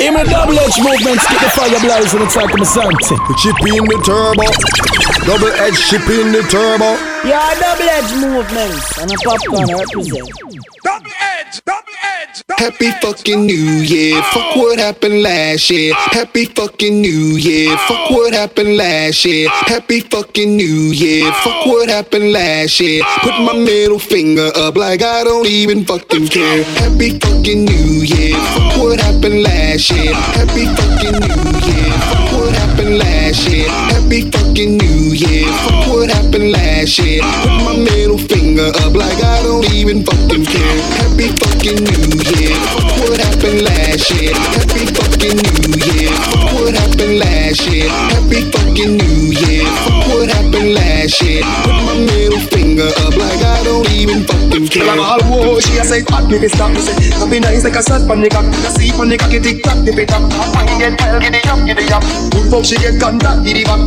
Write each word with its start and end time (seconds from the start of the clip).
In 0.00 0.14
my 0.14 0.24
double 0.24 0.58
edge 0.58 0.78
movements, 0.80 1.28
get 1.28 1.40
the 1.44 1.50
fire 1.50 1.78
blaze 1.80 2.14
on 2.14 2.20
the 2.20 2.30
top 2.32 2.48
of 2.48 2.58
my 2.58 2.64
santi. 2.64 3.16
Chip 3.36 3.52
in 3.68 3.84
the 3.84 4.00
turbo. 4.00 4.48
Double 5.28 5.52
edge 5.60 5.76
chip 5.76 6.00
in 6.08 6.32
the 6.32 6.40
turbo. 6.48 6.96
Yeah, 7.28 7.44
double 7.60 7.84
edge 7.84 8.12
movements. 8.16 8.96
And 8.96 9.12
a 9.12 9.16
popcorn 9.20 9.68
represent. 9.76 10.30
Double 10.82 11.12
edge, 11.20 11.62
double 11.66 11.92
edge. 12.02 12.09
Happy 12.58 12.90
fucking 13.00 13.46
New 13.46 13.80
Year. 13.80 14.22
Fuck 14.22 14.56
what 14.56 14.78
happened 14.78 15.22
last 15.22 15.70
year. 15.70 15.94
Happy 15.94 16.44
fucking 16.44 17.00
New 17.00 17.36
Year. 17.36 17.74
Fuck 17.88 18.10
what 18.10 18.34
happened 18.34 18.76
last 18.76 19.24
year. 19.24 19.48
Happy 19.48 20.00
fucking 20.00 20.56
New 20.56 20.92
Year. 20.92 21.32
Fuck 21.32 21.64
what 21.66 21.88
happened 21.88 22.32
last 22.32 22.78
year. 22.80 23.02
Put 23.22 23.40
my 23.40 23.54
middle 23.54 23.98
finger 23.98 24.50
up 24.54 24.76
like 24.76 25.02
I 25.02 25.24
don't 25.24 25.46
even 25.46 25.84
fucking 25.86 26.28
care. 26.28 26.64
Happy 26.64 27.18
fucking 27.18 27.64
New 27.64 28.04
Year. 28.04 28.36
Fuck 28.36 28.76
what 28.76 29.00
happened 29.00 29.42
last 29.42 29.90
year. 29.90 30.12
Happy 30.12 30.66
fucking 30.66 31.20
New 31.20 31.72
Year. 31.72 32.19
Happened 32.90 33.08
last 33.08 33.48
year. 33.48 33.68
Happy 33.68 34.30
fucking 34.32 34.76
New 34.76 35.14
Year. 35.14 35.46
Fuck 35.62 35.94
what 35.94 36.10
happened 36.10 36.50
last 36.50 36.98
year. 36.98 37.22
Put 37.22 37.62
my 37.62 37.76
middle 37.76 38.18
finger 38.18 38.72
up 38.82 38.94
like 38.94 39.22
I 39.22 39.44
don't 39.44 39.70
even 39.72 40.02
fucking 40.02 40.44
care. 40.44 40.82
Happy 40.98 41.28
fucking 41.38 41.84
New 41.86 42.18
Year. 42.34 42.56
Fuck 42.74 42.99
what 43.10 43.18
happened 43.18 43.62
last 43.62 44.06
year. 44.14 44.30
Happy 44.54 44.86
fucking 44.86 45.34
New 45.34 45.74
Year. 45.82 46.14
What 46.54 46.78
happened 46.78 47.18
last 47.18 47.66
year. 47.66 47.90
Happy 47.90 48.46
fucking 48.54 49.02
New 49.02 49.34
Year. 49.34 49.66
What 50.06 50.30
happened 50.30 50.78
last 50.78 51.18
year. 51.18 51.42
Put 51.66 51.74
my 51.90 51.94
middle 52.06 52.38
finger 52.54 52.86
up 53.02 53.14
like 53.18 53.42
I 53.42 53.58
don't 53.66 53.90
even 53.90 54.22
fucking 54.22 54.68
care. 54.70 54.86
Like 54.86 55.02
all 55.02 55.22
war, 55.26 55.60
she 55.60 55.74
a 55.78 55.84
say, 55.84 56.06
"Hot 56.14 56.30
me 56.30 56.38
stop." 56.46 56.70
Me 56.70 56.78
say, 56.78 56.94
"Don't 57.18 57.34
nice 57.34 57.66
like 57.66 57.74
a 57.74 57.82
slut 57.82 58.06
pon 58.06 58.22
the 58.22 58.30
cock." 58.30 58.46
You 58.46 58.70
see 58.78 58.94
pon 58.94 59.10
the 59.10 59.18
cocky 59.18 59.40
tick 59.42 59.64
tock, 59.66 59.82
tip 59.82 59.98
it 59.98 60.14
up. 60.14 60.22
You 60.70 60.78
get 60.78 60.94
well, 61.02 61.18
get 61.18 61.34
it 61.34 61.50
up, 61.50 61.66
get 61.66 61.82
it 61.82 61.90
up. 61.90 62.06
Good 62.30 62.46
fuck, 62.46 62.64
she 62.64 62.78
get 62.78 62.94
contact, 63.02 63.42
get 63.42 63.58
it 63.58 63.66
back. 63.66 63.82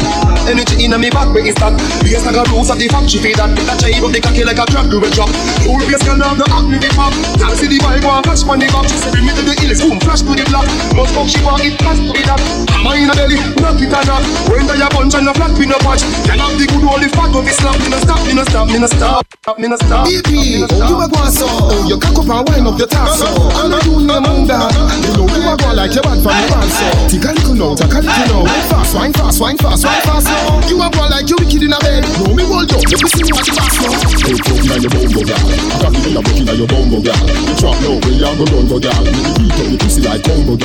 Energy 0.52 0.84
inna 0.84 1.00
me 1.00 1.10
back, 1.10 1.32
where 1.32 1.48
is 1.48 1.56
that? 1.64 1.72
Because 2.04 2.28
like 2.28 2.36
a 2.36 2.44
rose 2.52 2.70
of 2.70 2.76
the 2.76 2.92
fuck, 2.92 3.08
she 3.08 3.24
feel 3.24 3.40
that. 3.40 3.56
That 3.56 3.80
jive 3.80 4.04
of 4.04 4.12
the 4.12 4.20
cocky 4.20 4.44
like 4.44 4.60
a 4.60 4.68
trap 4.68 4.92
to 4.92 5.00
a 5.00 5.10
drop. 5.16 5.32
Old 5.64 5.80
face 5.88 6.04
can 6.04 6.20
have 6.20 6.36
the 6.36 6.44
act 6.52 6.68
me 6.68 6.76
the 6.76 6.92
pop. 6.92 7.16
Can't 7.40 7.56
see 7.56 7.72
the 7.72 7.80
vibe, 7.80 8.04
one 8.04 8.20
catch 8.28 8.44
pon 8.44 8.60
the 8.60 8.68
cock. 8.68 8.84
She 8.92 9.00
say, 9.00 9.13
"Bring 9.14 9.30
me 9.30 9.32
to 9.38 9.44
the 9.46 9.54
hills, 9.62 9.80
boom, 9.86 10.02
flash 10.02 10.26
to 10.26 10.34
the 10.34 10.46
block." 10.50 10.66
But 10.98 11.08
fuck, 11.14 11.30
she 11.30 11.40
want 11.46 11.62
it 11.62 11.78
fast 11.78 12.02
to 12.02 12.10
be 12.10 12.26
that. 12.26 12.42
Hammer 12.74 12.98
inna 12.98 13.14
belly, 13.14 13.38
knock 13.62 13.78
it 13.78 13.94
and 13.94 14.08
knock. 14.10 14.26
When 14.50 14.66
the 14.66 14.76
bunch 14.90 15.14
and 15.14 15.28
the 15.30 15.34
flat 15.38 15.54
pin 15.54 15.72
a 15.72 15.78
patch. 15.86 16.02
Can 16.26 16.40
have 16.42 16.58
the 16.58 16.66
good 16.66 16.84
old 16.84 17.02
the 17.02 17.10
fat 17.14 17.30
of 17.30 17.46
it 17.46 17.54
slap. 17.54 17.78
Me 17.78 17.88
no 17.94 17.98
stop, 18.02 18.20
me 18.26 18.34
no 18.34 18.44
stop, 18.44 18.66
me 18.68 18.78
no 18.80 18.88
stop, 18.88 19.26
me 19.60 19.68
no 19.70 19.78
stop. 19.78 20.06
Baby, 20.10 20.66
oh, 20.66 20.90
you 20.90 20.96
a 20.98 21.06
go 21.06 21.22
so. 21.30 21.46
Oh, 21.46 21.86
you 21.86 21.98
cock 22.02 22.18
up 22.18 22.30
and 22.34 22.44
wind 22.50 22.68
up 22.68 22.78
your 22.82 22.90
torso. 22.90 23.28
I 23.54 23.70
know 23.70 23.80
you 23.86 24.02
name 24.02 24.26
under. 24.26 24.58
You 25.06 25.14
know 25.14 25.30
you 25.30 25.46
a 25.46 25.54
go 25.54 25.70
like 25.78 25.94
your 25.94 26.04
bad 26.04 26.20
from 26.26 26.34
your 26.34 26.50
band 26.50 26.72
so. 26.74 26.86
Take 27.12 27.28
a 27.28 27.32
little 27.38 27.54
now, 27.54 27.72
take 27.78 27.94
a 27.94 28.00
little 28.02 28.44
now. 28.44 28.66
Fast, 28.70 28.96
wine 28.96 29.14
fast, 29.14 29.38
wine 29.40 29.58
fast, 29.58 29.86
wine 29.86 30.02
fast 30.02 30.28
now. 30.28 30.68
You 30.68 30.82
a 30.82 30.88
go 30.90 31.04
like 31.08 31.30
you 31.30 31.38
wicked 31.38 31.64
in 31.64 31.74
a 31.74 31.80
bed. 31.80 32.04
No 32.24 32.34
me 32.34 32.44
hold 32.44 32.70
you, 32.72 32.80
you 32.90 32.98
be 32.98 33.08
see 33.14 33.24
what 33.30 33.46
you 33.46 33.54
pass 33.54 33.76
now. 33.80 33.94
Hey, 34.24 34.36
fucking 34.40 34.72
on 34.74 34.82
your 34.82 34.92
bumbo, 34.92 35.22
girl. 35.22 35.38
I 35.38 35.78
got 35.80 35.94
you 35.94 36.10
in 36.10 36.18
a 36.18 36.22
bucket 36.24 36.50
on 36.50 36.58
your 36.58 36.68
bumbo, 36.68 36.98
girl. 37.04 37.22
You 37.24 37.54
trap 37.60 37.78
now, 37.84 37.96
where 38.02 38.16
you 38.16 38.32
go 38.38 38.46
run, 38.50 38.66
go, 38.68 38.78
girl. 38.80 39.03
Me 39.04 39.48
beat 39.50 39.80
pussy 39.80 40.02
like 40.02 40.24
girl. 40.24 40.58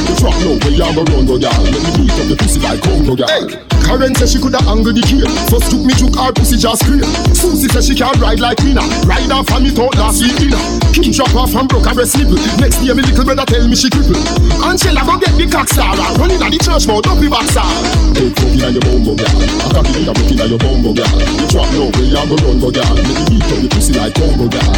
You 0.00 0.14
run. 0.22 0.38
Make 0.60 1.82
me 1.84 1.90
beat 1.96 2.38
pussy 2.38 2.60
like 2.60 2.80
girl. 2.82 3.28
Hey, 3.28 3.44
Karen 3.84 4.14
said 4.14 4.28
she 4.28 4.38
coulda 4.38 4.60
angle 4.66 4.92
the 4.92 5.02
key. 5.02 5.22
First 5.50 5.70
took 5.70 5.82
me 5.84 5.94
took 5.94 6.14
her 6.16 6.32
pussy 6.32 6.56
just 6.56 6.82
scream. 6.84 7.04
Susie 7.34 7.68
said 7.68 7.84
she 7.84 7.94
can 7.94 8.14
ride 8.20 8.40
like 8.40 8.58
Rina. 8.62 8.82
Ride 9.04 9.30
off 9.30 9.50
and 9.52 9.64
me 9.64 9.70
thought 9.70 9.94
last 9.96 10.22
week 10.22 10.36
dinner. 10.38 10.60
King 10.94 11.12
drop 11.12 11.34
off 11.34 11.54
and 11.54 11.68
broke 11.68 11.86
her 11.86 11.94
breast 11.94 12.16
nipple. 12.18 12.38
Next 12.58 12.82
year 12.82 12.94
me 12.94 13.02
little 13.02 13.24
brother 13.24 13.44
tell 13.46 13.66
me 13.66 13.76
she 13.76 13.88
cripple. 13.90 14.18
She 14.80 14.88
go 14.94 15.18
get 15.18 15.34
the 15.36 15.46
cock 15.50 15.68
star. 15.68 15.92
Running 16.16 16.40
at 16.40 16.50
the 16.50 16.58
church 16.58 16.86
mouth 16.88 17.04
up 17.06 17.18
the 17.20 17.28
back 17.28 17.46
star. 17.50 17.68
Hey, 18.16 18.30
fucking 18.32 18.62
on 18.64 18.72
your 18.72 18.80
bumbo, 18.80 19.12
girl. 19.18 19.28
I 19.28 19.82
bucket 20.14 20.40
on 20.40 20.48
your 20.48 20.58
bumbo, 20.58 20.90
girl. 20.96 21.10
You 21.36 21.46
trap 21.50 21.68
now, 21.74 21.90
where 21.92 22.06
you 22.06 22.16
go 22.16 22.36
run, 22.40 22.56
go. 22.62 22.70
Make 22.70 23.06
me 23.06 23.22
beat 23.28 23.50
up 23.50 23.60
your 23.60 23.70
pussy 23.70 23.92
like 23.92 24.14
combo, 24.40 24.48
girl. 24.48 24.72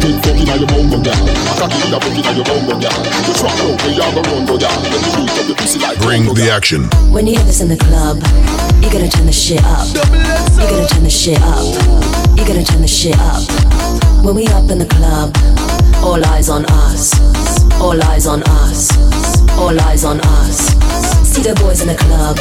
Get 0.00 0.24
fucking 0.24 0.50
on 0.50 0.58
your 0.58 0.68
bumbo, 0.68 0.98
girl. 1.02 1.14
I 1.14 1.54
got 1.58 1.70
you 1.72 1.86
in 1.86 1.94
a 1.94 1.98
bucket 1.98 2.36
your 2.36 2.44
bumbo, 2.44 2.74
girl. 2.80 2.98
You 3.26 3.34
trap 3.34 3.54
now, 3.58 3.76
where 3.78 3.92
you 3.94 4.14
go 4.14 4.22
run, 4.22 4.46
go, 4.46 4.58
girl. 4.58 4.82
Make 4.82 5.02
me 5.02 5.10
beat 5.14 5.38
up 5.38 5.46
your 5.46 5.56
pussy 5.56 5.78
like 5.78 5.98
Bring 5.98 6.24
the 6.34 6.50
action. 6.50 6.88
When 7.12 7.26
you 7.26 7.34
hear 7.36 7.44
this 7.44 7.60
in 7.60 7.68
the 7.68 7.76
club, 7.76 8.18
you 8.82 8.90
gotta 8.90 9.08
turn 9.08 9.26
the 9.26 9.32
shit 9.32 9.62
up. 9.64 9.86
You 9.94 10.66
gotta 10.66 10.88
turn 10.88 11.04
the 11.04 11.10
shit 11.10 11.40
up. 11.42 11.64
You 12.36 12.44
gotta 12.46 12.64
turn 12.64 12.82
the 12.82 12.88
shit 12.88 13.16
up. 13.18 13.42
When 14.24 14.34
we 14.34 14.46
up 14.48 14.70
in 14.70 14.78
the 14.78 14.86
club, 14.86 15.34
all 16.04 16.22
eyes 16.26 16.50
on 16.50 16.64
us. 16.66 17.12
All 17.80 18.00
eyes 18.04 18.26
on 18.26 18.42
us. 18.42 18.90
All 19.58 19.78
eyes 19.88 20.04
on 20.04 20.20
us. 20.20 20.58
See 21.26 21.42
the 21.42 21.54
boys 21.54 21.80
in 21.80 21.88
the 21.88 21.96
club, 21.96 22.36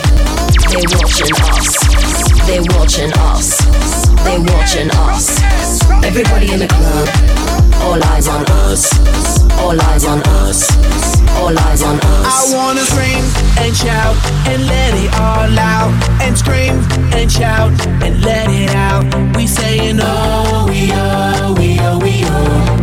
They're 0.69 0.84
watching 1.00 1.31
us. 1.50 1.69
They're 2.46 2.68
watching 2.75 3.12
us. 3.31 3.57
They're 4.24 4.44
watching 4.53 4.90
us. 5.07 5.40
Everybody 6.03 6.51
in 6.51 6.59
the 6.59 6.68
club, 6.68 7.07
all 7.81 8.03
eyes 8.12 8.28
on 8.28 8.46
us. 8.68 8.84
All 9.59 9.80
eyes 9.80 10.06
on 10.06 10.19
us. 10.44 10.69
All 11.40 11.57
eyes 11.57 11.81
on 11.81 11.95
us. 11.95 12.25
I 12.28 12.56
wanna 12.56 12.81
scream 12.81 13.24
and 13.63 13.75
shout 13.75 14.16
and 14.47 14.68
let 14.68 14.94
it 14.94 15.12
all 15.19 15.57
out 15.57 15.91
and 16.22 16.38
scream 16.38 16.75
and 17.16 17.31
shout 17.31 17.72
and 18.03 18.22
let 18.24 18.50
it 18.50 18.75
out. 18.75 19.03
We 19.35 19.47
saying 19.47 20.00
oh 20.01 20.66
we 20.69 20.90
oh 20.91 21.56
we 21.57 21.80
oh 21.80 22.00
we 22.00 22.24
oh. 22.25 22.83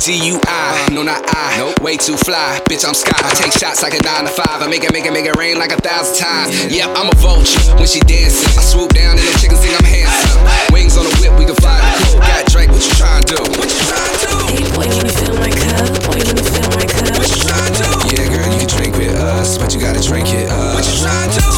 G-U-I, 0.00 0.88
no 0.96 1.02
not 1.04 1.20
I, 1.28 1.60
nope. 1.60 1.76
way 1.84 2.00
too 2.00 2.16
fly, 2.16 2.56
bitch 2.64 2.88
I'm 2.88 2.96
sky. 2.96 3.20
I 3.20 3.36
take 3.36 3.52
shots 3.52 3.82
like 3.84 3.92
a 3.92 4.00
nine 4.00 4.24
to 4.24 4.32
five, 4.32 4.64
I 4.64 4.66
make 4.66 4.82
it, 4.82 4.96
make 4.96 5.04
it, 5.04 5.12
make 5.12 5.28
it 5.28 5.36
rain 5.36 5.60
like 5.60 5.72
a 5.72 5.76
thousand 5.76 6.16
times. 6.16 6.56
Yep, 6.72 6.96
I'm 6.96 7.12
a 7.12 7.16
vulture 7.20 7.60
when 7.76 7.84
she 7.84 8.00
dances. 8.00 8.48
I 8.56 8.64
swoop 8.64 8.96
down 8.96 9.20
and 9.20 9.26
the 9.28 9.36
chickens 9.36 9.60
think 9.60 9.76
I'm 9.76 9.84
handsome. 9.84 10.40
Wings 10.72 10.96
on 10.96 11.04
the 11.04 11.12
whip, 11.20 11.36
we 11.36 11.44
can 11.44 11.54
fly 11.60 11.84
the 11.84 12.16
coop. 12.16 12.24
Got 12.24 12.48
Drake, 12.48 12.72
what 12.72 12.80
you 12.80 12.94
trying 12.96 13.28
to 13.28 13.36
do? 13.36 13.40
What 13.60 13.68
you 13.68 13.80
trying 13.84 14.14
to 14.16 14.24
do? 14.24 14.36
Hey 14.48 14.64
boy, 14.72 14.88
can 14.88 15.04
you 15.04 15.12
feel 15.12 15.36
my 15.36 15.52
cup? 15.52 15.92
Boy, 16.08 16.16
can 16.16 16.32
you 16.32 16.48
feel 16.48 16.70
my 16.72 16.86
cup? 16.88 17.20
What 17.20 17.28
you 17.28 17.40
trying 17.44 17.68
to 17.68 17.84
do? 17.84 17.90
Yeah, 18.16 18.24
girl, 18.32 18.48
you 18.48 18.58
can 18.64 18.70
drink 18.72 18.96
with 18.96 19.12
us, 19.20 19.60
but 19.60 19.76
you 19.76 19.84
gotta 19.84 20.00
drink 20.00 20.32
it 20.32 20.48
up. 20.48 20.80
What 20.80 20.88
you 20.88 20.96
trying 20.96 21.28
to 21.28 21.44
do? 21.44 21.49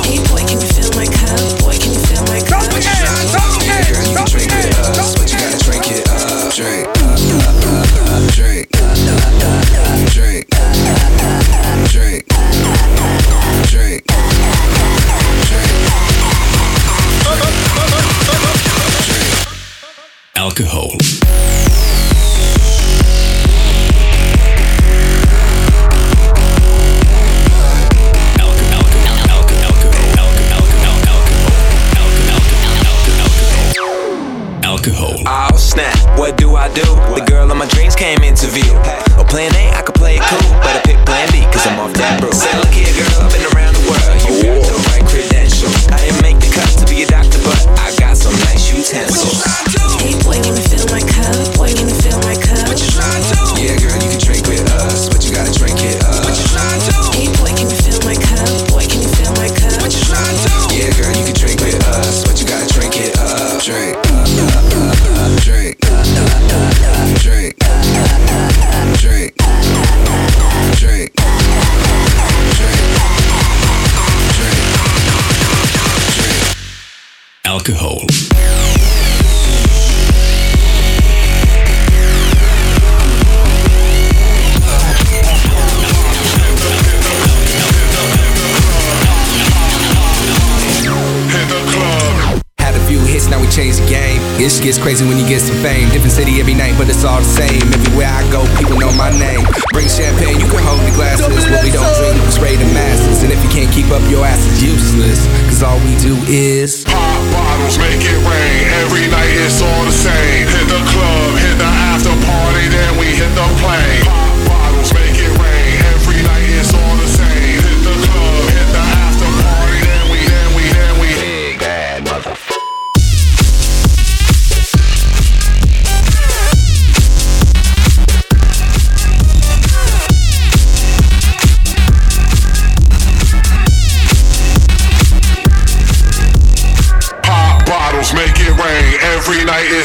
change 93.53 93.77
the 93.77 93.85
game. 93.85 94.17
It 94.41 94.49
gets 94.65 94.81
crazy 94.81 95.05
when 95.05 95.21
you 95.21 95.29
get 95.29 95.45
some 95.45 95.61
fame. 95.61 95.93
Different 95.93 96.17
city 96.17 96.41
every 96.41 96.57
night, 96.57 96.73
but 96.81 96.89
it's 96.89 97.05
all 97.05 97.21
the 97.21 97.29
same. 97.29 97.61
Everywhere 97.85 98.09
I 98.09 98.25
go, 98.33 98.49
people 98.57 98.81
know 98.81 98.89
my 98.97 99.13
name. 99.13 99.45
Bring 99.77 99.93
champagne, 99.93 100.41
you 100.41 100.49
can 100.49 100.65
hold 100.65 100.81
the 100.89 100.95
glasses. 100.97 101.29
What 101.29 101.61
we 101.61 101.69
don't 101.69 101.85
drink 102.01 102.17
is 102.25 102.41
spray 102.41 102.57
the 102.57 102.65
masses. 102.73 103.21
And 103.21 103.29
if 103.29 103.37
you 103.45 103.51
can't 103.53 103.69
keep 103.69 103.93
up, 103.93 104.01
your 104.09 104.25
ass 104.25 104.41
is 104.49 104.65
useless. 104.65 105.29
Cause 105.53 105.61
all 105.61 105.77
we 105.85 105.93
do 106.01 106.17
is 106.33 106.89
pop 106.89 107.21
bottles, 107.37 107.77
make 107.77 108.01
it 108.01 108.21
rain. 108.25 108.65
Every 108.89 109.05
night 109.13 109.37
it's 109.45 109.61
all 109.61 109.85
the 109.85 109.93
same. 109.93 110.49
Hit 110.49 110.67
the 110.73 110.83
club, 110.89 111.29
hit 111.37 111.57
the 111.61 111.69
after 111.93 112.17
party, 112.25 112.65
then 112.73 112.97
we 112.97 113.13
hit 113.13 113.29
the 113.37 113.47
plane. 113.61 114.32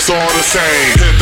all 0.10 0.28
the 0.30 0.44
same. 0.44 1.17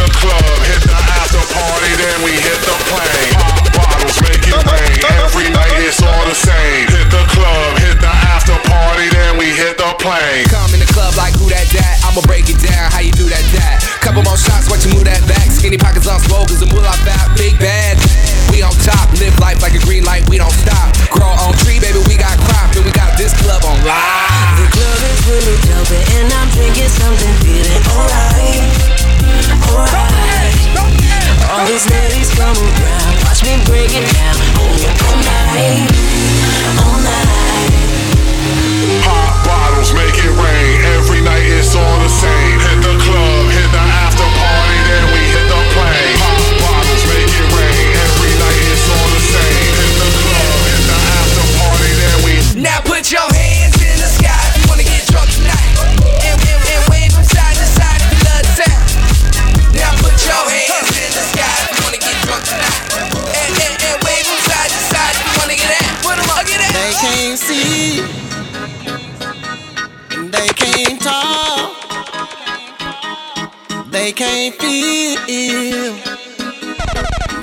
can't 74.52 74.62
feel, 74.62 75.94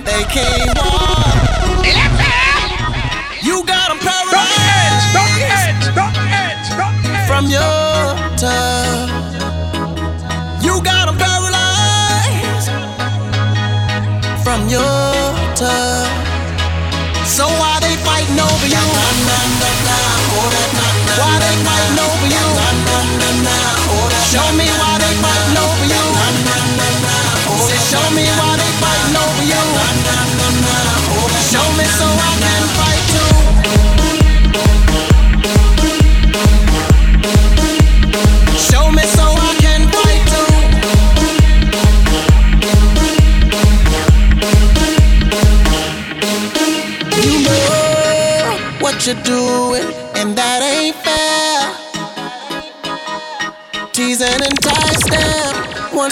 they 0.05 0.25
can't 0.25 0.79
walk. 0.79 1.33
You 3.43 3.65
got 3.67 4.01
them. 4.01 4.22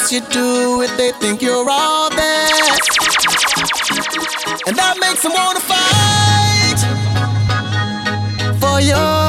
You 0.09 0.21
do 0.23 0.83
it, 0.83 0.91
they 0.97 1.13
think 1.21 1.41
you're 1.41 1.71
all 1.71 2.11
that. 2.11 2.79
And 4.67 4.77
that 4.77 4.99
makes 4.99 5.23
them 5.23 5.33
wanna 5.33 5.61
fight 5.61 6.81
for 8.59 8.81
your. 8.81 9.20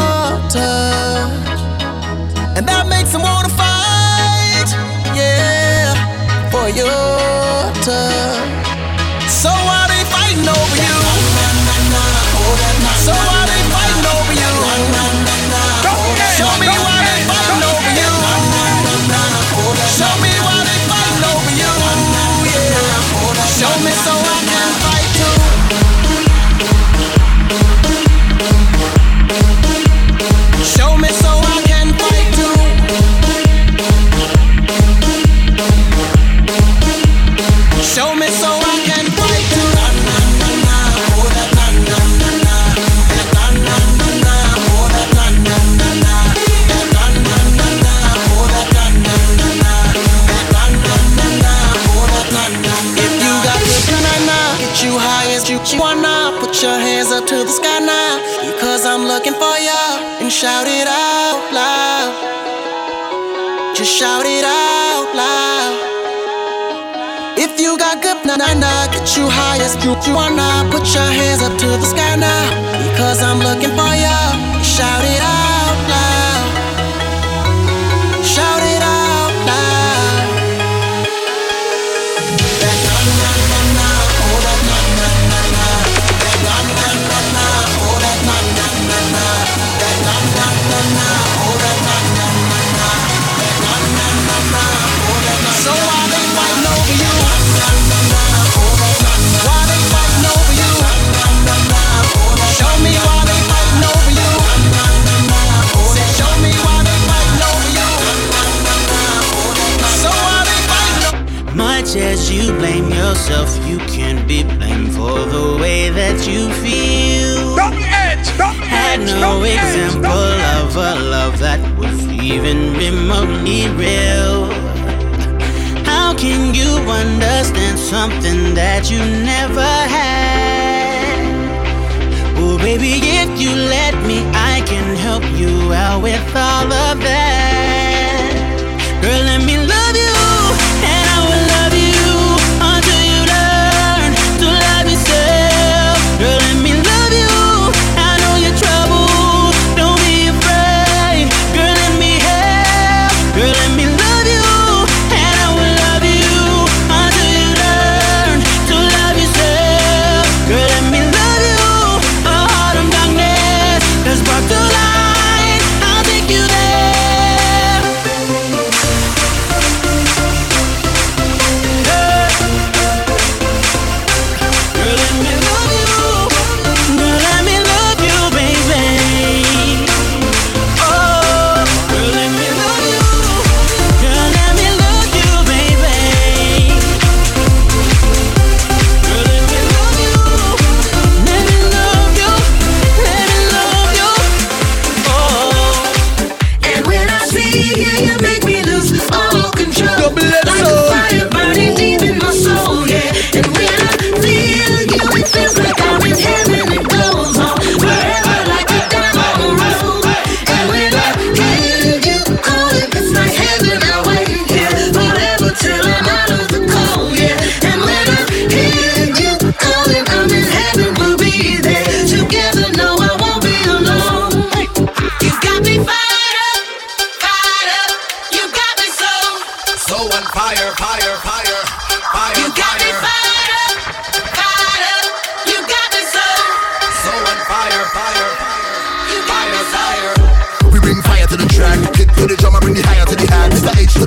Baby, 132.72 133.02
if 133.04 133.42
you 133.42 133.54
let 133.54 133.94
me, 134.08 134.24
I 134.34 134.64
can 134.66 134.96
help 134.96 135.24
you 135.38 135.74
out 135.74 136.02
with 136.02 136.26
all 136.34 136.72
of 136.72 137.02
that. 137.02 137.21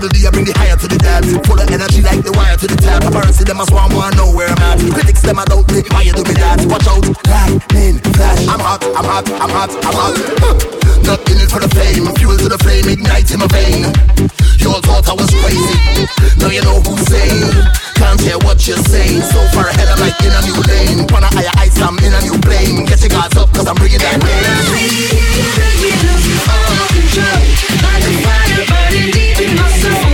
Every 0.05 0.21
day 0.21 0.29
I 0.29 0.31
bring 0.37 0.45
the 0.45 0.53
higher 0.53 0.77
to 0.77 0.85
the 0.85 1.01
dab. 1.01 1.25
Full 1.49 1.57
of 1.57 1.65
energy 1.65 2.05
like 2.05 2.21
the 2.21 2.29
wire 2.37 2.61
to 2.61 2.69
the 2.69 2.77
tap. 2.77 3.09
Currency 3.09 3.41
them 3.49 3.57
I 3.57 3.65
swan 3.65 3.89
want 3.97 4.13
know 4.21 4.29
where 4.37 4.53
I'm 4.53 4.61
at. 4.69 4.77
Critics 4.93 5.25
them 5.25 5.41
I 5.41 5.49
don't 5.49 5.65
think 5.65 5.89
why 5.97 6.05
you 6.05 6.13
do 6.13 6.21
me 6.29 6.37
that. 6.45 6.61
Watch 6.69 6.85
out, 6.85 7.09
lightning 7.25 8.05
flash. 8.13 8.45
I'm 8.45 8.61
hot, 8.61 8.85
I'm 8.85 9.01
hot, 9.09 9.25
I'm 9.41 9.49
hot, 9.49 9.73
I'm 9.81 9.97
hot. 9.97 10.15
Not 11.09 11.25
in 11.25 11.41
it 11.41 11.49
for 11.49 11.57
the 11.57 11.73
fame, 11.73 12.05
fuel 12.21 12.37
to 12.37 12.53
the 12.53 12.61
flame, 12.61 12.85
ignite 12.85 13.33
in 13.33 13.41
my 13.41 13.49
vein. 13.49 13.89
You 14.61 14.77
all 14.77 14.85
thought 14.85 15.09
I 15.09 15.17
was 15.17 15.33
crazy, 15.41 15.81
now 16.37 16.53
you 16.53 16.61
know 16.61 16.85
who's 16.85 17.01
sane. 17.09 17.65
Can't 17.97 18.21
hear 18.21 18.37
what 18.45 18.61
you're 18.69 18.85
saying. 18.85 19.25
So 19.25 19.41
far 19.57 19.73
ahead, 19.73 19.89
I'm 19.89 20.05
like 20.05 20.21
in 20.21 20.37
a 20.37 20.41
new 20.45 20.61
lane. 20.69 21.09
Wanna 21.17 21.33
higher 21.33 21.49
heights, 21.57 21.81
I'm 21.81 21.97
in 22.05 22.13
a 22.13 22.21
new 22.29 22.37
plane. 22.45 22.85
Get 22.85 23.01
your 23.01 23.09
guards 23.09 23.41
up, 23.41 23.49
cause 23.57 23.65
I'm 23.65 23.77
bringing 23.81 24.05
that 24.05 24.21
rain. 24.21 24.45
Every, 24.53 24.85
every, 25.65 25.97
every, 25.97 25.97
every, 26.13 26.37
all 26.45 26.93
control. 26.93 27.41
I 27.89 28.05
every, 28.05 28.44
burning 28.66 29.11
deep 29.11 29.40
in 29.40 29.56
my 29.56 29.68
soul. 29.68 30.13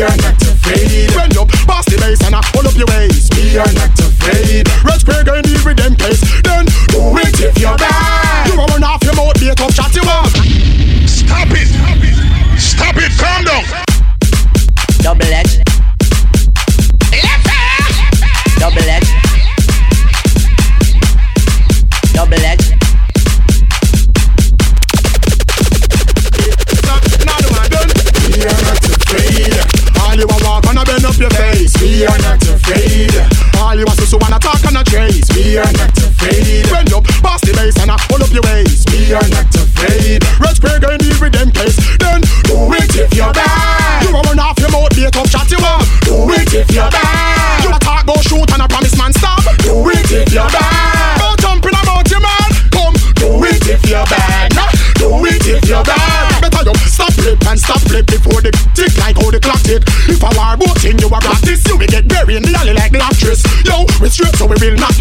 We 0.00 0.06
are 0.06 0.16
not 0.16 0.40
afraid. 0.40 1.12
Bend 1.12 1.36
up, 1.36 1.48
pass 1.68 1.84
the 1.84 2.00
bass 2.00 2.24
and 2.24 2.34
I 2.34 2.40
pull 2.56 2.64
up 2.64 2.72
your 2.72 2.88
waist. 2.88 3.36
We 3.36 3.52
are 3.60 3.68
not 3.76 3.92
afraid. 4.00 4.64
Red 4.80 5.04
Craig 5.04 5.28
and 5.28 5.44
the 5.44 5.60
rhythm 5.60 5.92
place. 5.92 6.24
Then 6.40 6.64
do 6.88 7.20
it 7.20 7.36
if 7.36 7.60
you're 7.60 7.76
bad. 7.76 8.48
You 8.48 8.56
run 8.56 8.80
off 8.82 9.04
your 9.04 9.12
mouth, 9.12 9.36
be 9.36 9.50
a 9.50 9.54
tough 9.54 9.76
shot 9.76 9.92
you 9.92 10.00
up. 10.08 10.32
Stop 11.04 11.52
it! 11.52 11.68
Stop 12.56 12.96
it! 12.96 13.12
Calm 13.20 13.44
down. 13.44 13.60
Double 15.04 15.32
X 15.36 15.49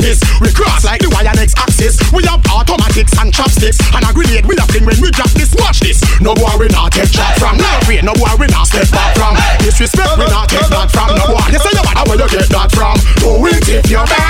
axis. 0.09 0.41
We 0.41 0.51
cross 0.53 0.83
like 0.85 1.01
the 1.01 1.09
wire 1.09 1.33
next 1.35 1.57
axis. 1.57 1.99
We 2.11 2.23
have 2.25 2.41
automatics 2.49 3.13
and 3.19 3.33
chopsticks. 3.33 3.77
And 3.93 4.03
a 4.05 4.13
grenade 4.13 4.45
we 4.45 4.55
have 4.57 4.69
fling 4.69 4.85
when 4.85 4.99
we 5.01 5.11
drop 5.11 5.29
this. 5.31 5.53
Watch 5.55 5.79
this. 5.79 6.01
No 6.21 6.33
boy 6.33 6.49
we 6.57 6.67
not 6.69 6.91
take 6.91 7.11
that 7.13 7.37
from. 7.37 7.57
No 7.57 7.69
way, 7.87 8.01
no 8.01 8.13
worry 8.17 8.37
we 8.39 8.47
not 8.47 8.67
step 8.67 8.89
back 8.91 9.15
from. 9.15 9.37
Disrespect 9.59 10.17
we 10.17 10.25
not 10.25 10.49
take 10.49 10.67
that 10.69 10.89
from. 10.91 11.15
No 11.15 11.27
boy, 11.29 11.45
you 11.53 11.59
say 11.59 11.73
you 11.73 11.83
bad, 11.83 12.07
where 12.07 12.17
you 12.17 12.29
get 12.29 12.49
that 12.49 12.71
from? 12.71 12.97
Do 13.21 13.45
it 13.45 13.69
if 13.69 13.89
you're. 13.89 14.28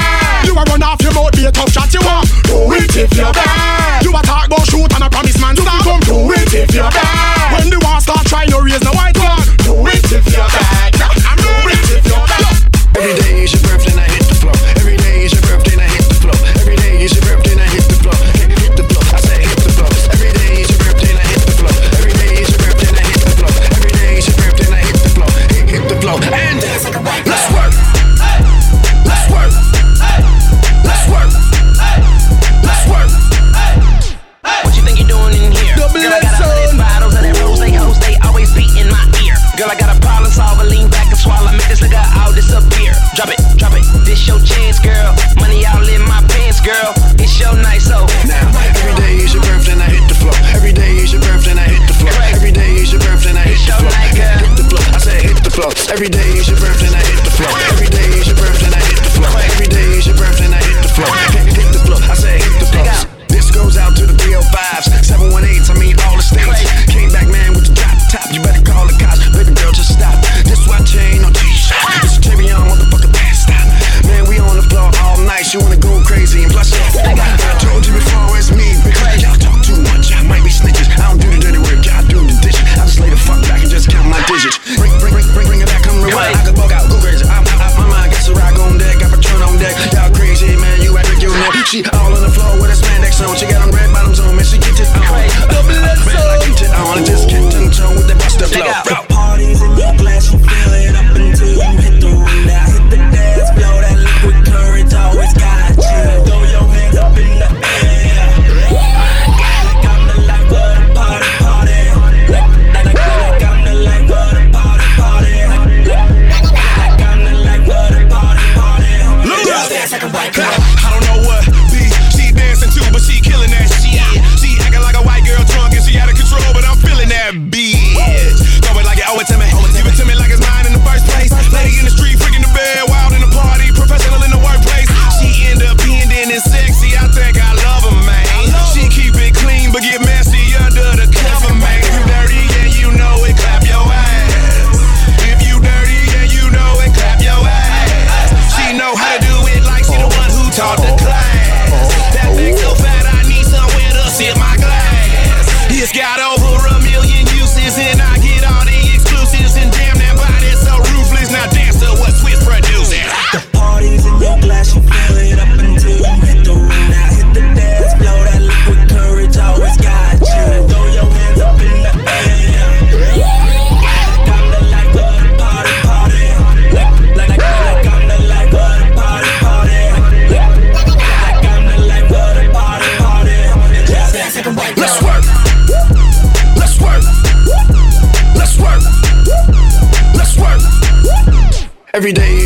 Every 192.00 192.14
day 192.14 192.39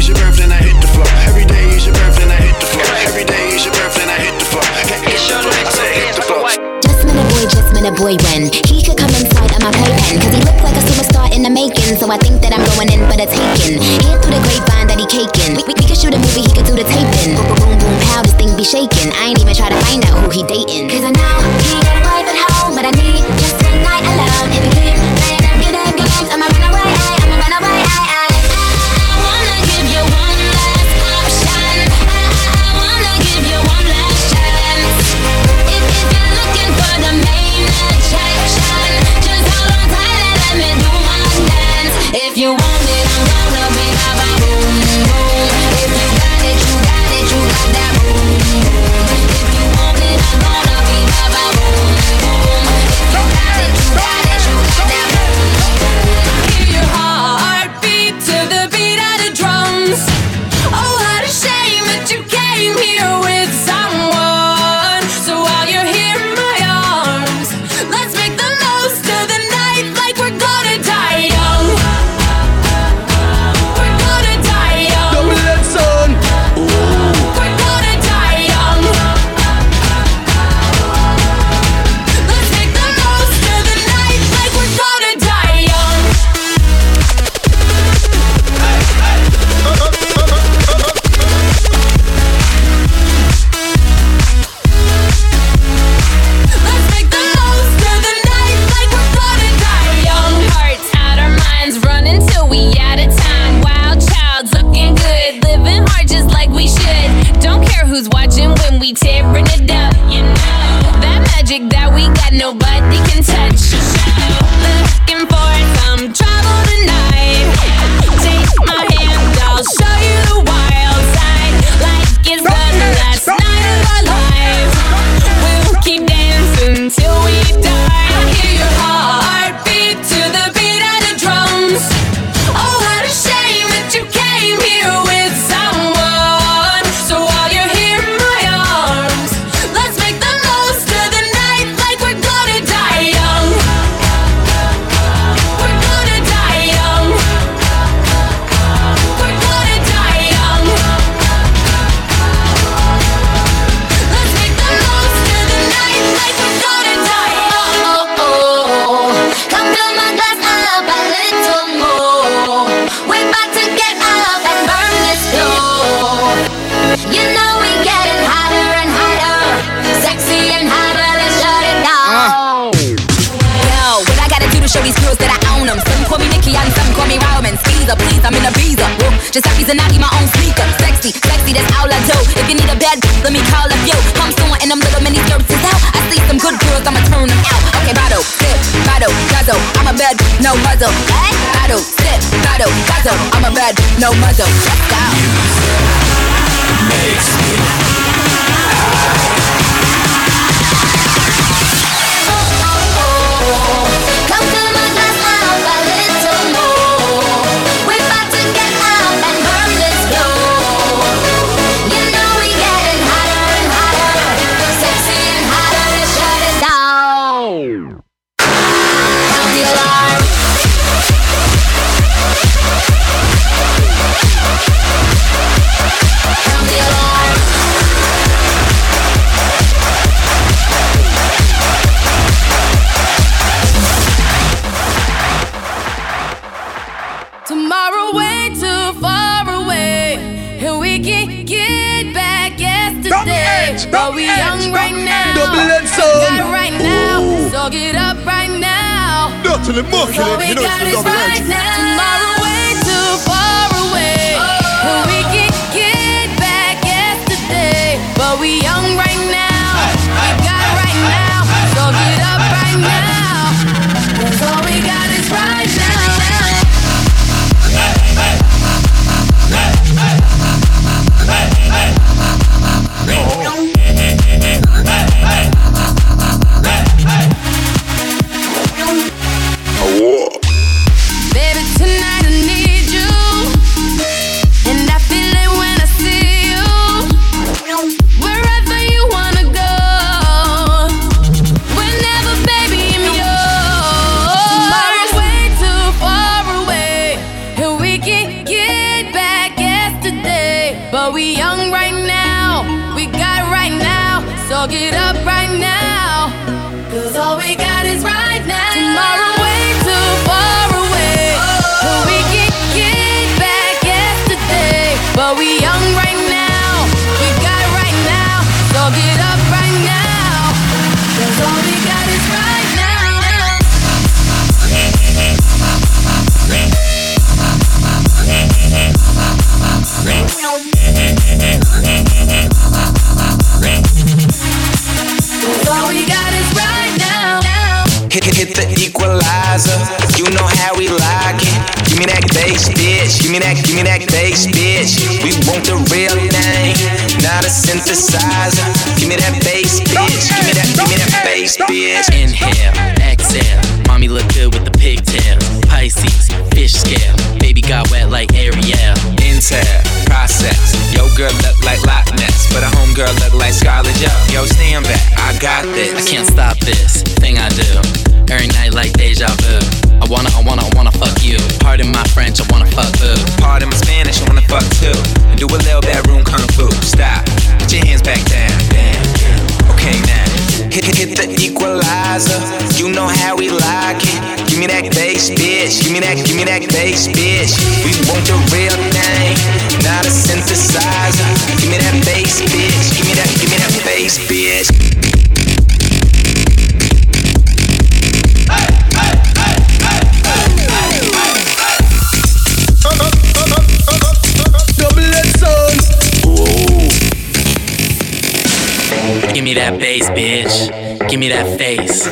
face, 410.11 410.69
bitch. 410.69 411.09
Give 411.09 411.19
me 411.19 411.29
that 411.29 411.57
face. 411.57 412.07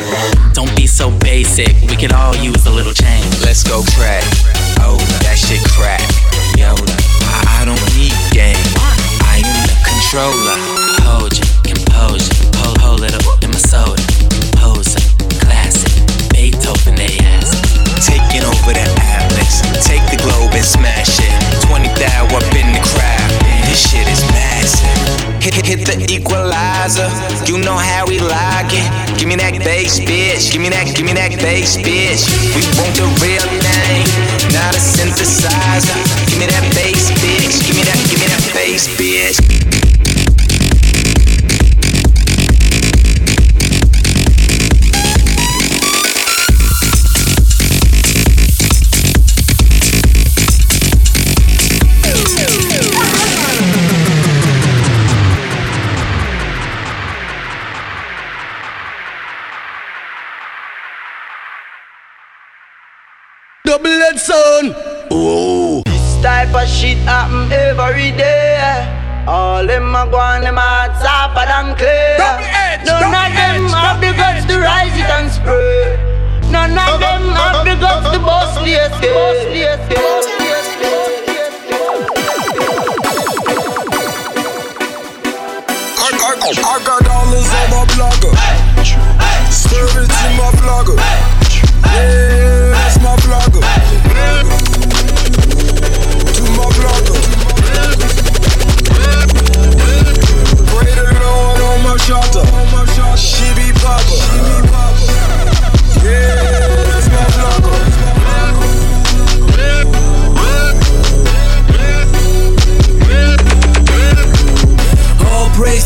Don't 0.53 0.73
be 0.75 0.87
so 0.87 1.11
basic. 1.19 1.73
We 1.89 1.95
could 1.95 2.13
all 2.13 2.35
use 2.35 2.65
a 2.65 2.71
little 2.71 2.93
change. 2.93 3.25
Let's 3.41 3.63
go 3.63 3.83
crack. 3.95 4.23
Oh, 4.79 4.97
that 5.23 5.37
shit 5.37 5.63
crack. 5.69 5.80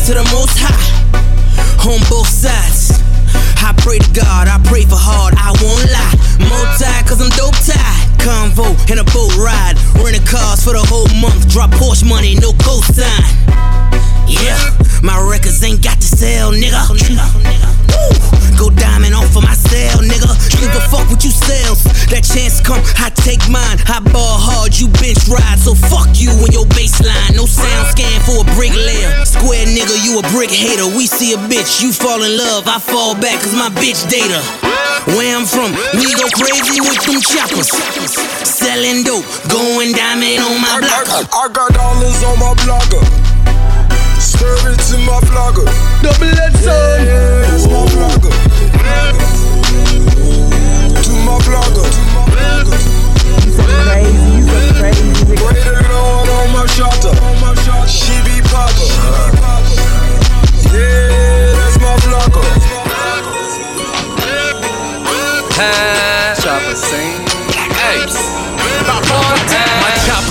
To 0.06 0.14
the 0.14 0.22
Most 0.30 0.54
High 0.62 0.86
on 1.82 1.98
both 2.08 2.28
sides. 2.28 2.94
I 3.58 3.74
pray 3.82 3.98
to 3.98 4.10
God, 4.14 4.46
I 4.46 4.62
pray 4.62 4.82
for 4.82 4.94
hard, 4.94 5.34
I 5.34 5.50
won't 5.58 5.82
lie. 5.90 6.14
Multi, 6.46 6.86
cause 7.10 7.18
I'm 7.18 7.30
dope 7.34 7.58
tied. 7.66 8.06
Convo 8.22 8.78
and 8.86 9.00
a 9.00 9.04
boat 9.10 9.34
ride. 9.34 9.74
Renting 9.98 10.22
cars 10.22 10.62
for 10.62 10.74
the 10.78 10.84
whole 10.86 11.10
month. 11.18 11.50
Drop 11.50 11.70
Porsche 11.72 12.06
money, 12.08 12.36
no 12.36 12.52
cosign. 12.52 13.18
Yeah, 14.30 14.54
my 15.02 15.18
records 15.18 15.58
ain't 15.64 15.82
got 15.82 15.98
to 15.98 16.06
sell, 16.06 16.52
nigga. 16.52 16.86
Woo! 16.86 17.75
Go 18.56 18.70
diamond 18.70 19.14
off 19.14 19.36
of 19.36 19.44
my 19.44 19.54
cell, 19.54 20.00
nigga. 20.00 20.30
Give 20.56 20.72
a 20.72 20.82
fuck 20.88 21.08
with 21.12 21.24
you 21.24 21.30
sells. 21.30 21.84
That 22.08 22.24
chance 22.24 22.60
come, 22.60 22.80
I 22.96 23.10
take 23.12 23.44
mine. 23.52 23.78
I 23.86 24.00
ball 24.00 24.40
hard, 24.40 24.72
you 24.78 24.88
bench 24.98 25.28
ride. 25.28 25.60
So 25.60 25.74
fuck 25.76 26.08
you 26.16 26.32
and 26.32 26.52
your 26.52 26.64
baseline. 26.72 27.36
No 27.36 27.44
sound 27.44 27.92
scan 27.92 28.18
for 28.24 28.40
a 28.42 28.46
brick 28.56 28.72
layer. 28.72 29.12
Square 29.28 29.68
nigga, 29.76 29.96
you 30.02 30.18
a 30.18 30.24
brick 30.32 30.50
hater. 30.50 30.88
We 30.88 31.06
see 31.06 31.36
a 31.36 31.40
bitch, 31.50 31.84
you 31.84 31.92
fall 31.92 32.22
in 32.22 32.36
love. 32.36 32.64
I 32.66 32.80
fall 32.80 33.14
back 33.18 33.42
cause 33.44 33.54
my 33.54 33.68
bitch 33.76 34.08
data. 34.08 34.40
Where 35.14 35.36
I'm 35.36 35.46
from, 35.46 35.70
we 35.94 36.08
go 36.16 36.26
crazy 36.34 36.80
with 36.80 36.98
them 37.06 37.20
choppers. 37.20 37.70
Selling 38.42 39.04
dope, 39.04 39.26
going 39.52 39.92
diamond 39.92 40.42
on 40.42 40.58
my 40.58 40.80
block. 40.80 41.28
I 41.30 41.46
got 41.52 41.70
dollars 41.74 42.22
on 42.24 42.38
my 42.40 42.54
blogger. 42.64 43.55
Serve 44.38 44.66
it 44.66 44.78
to 44.90 44.98
my 44.98 45.20
vlogger. 45.28 45.66
Double 46.02 46.26
head 46.36 46.54
son. 46.56 47.06
Yeah, 47.06 47.40
that's 47.40 47.66
my 47.66 47.86
vlogger. 47.92 48.32
To 51.02 51.12
my 51.24 51.38
vlogger. 51.46 51.86
Pray 55.36 55.62
the 55.64 55.86
Lord 55.90 56.28
on 56.28 56.46
my 56.52 56.66
shoulder. 56.66 57.14
She 57.88 58.14
be 58.24 58.40
papa. 58.48 59.55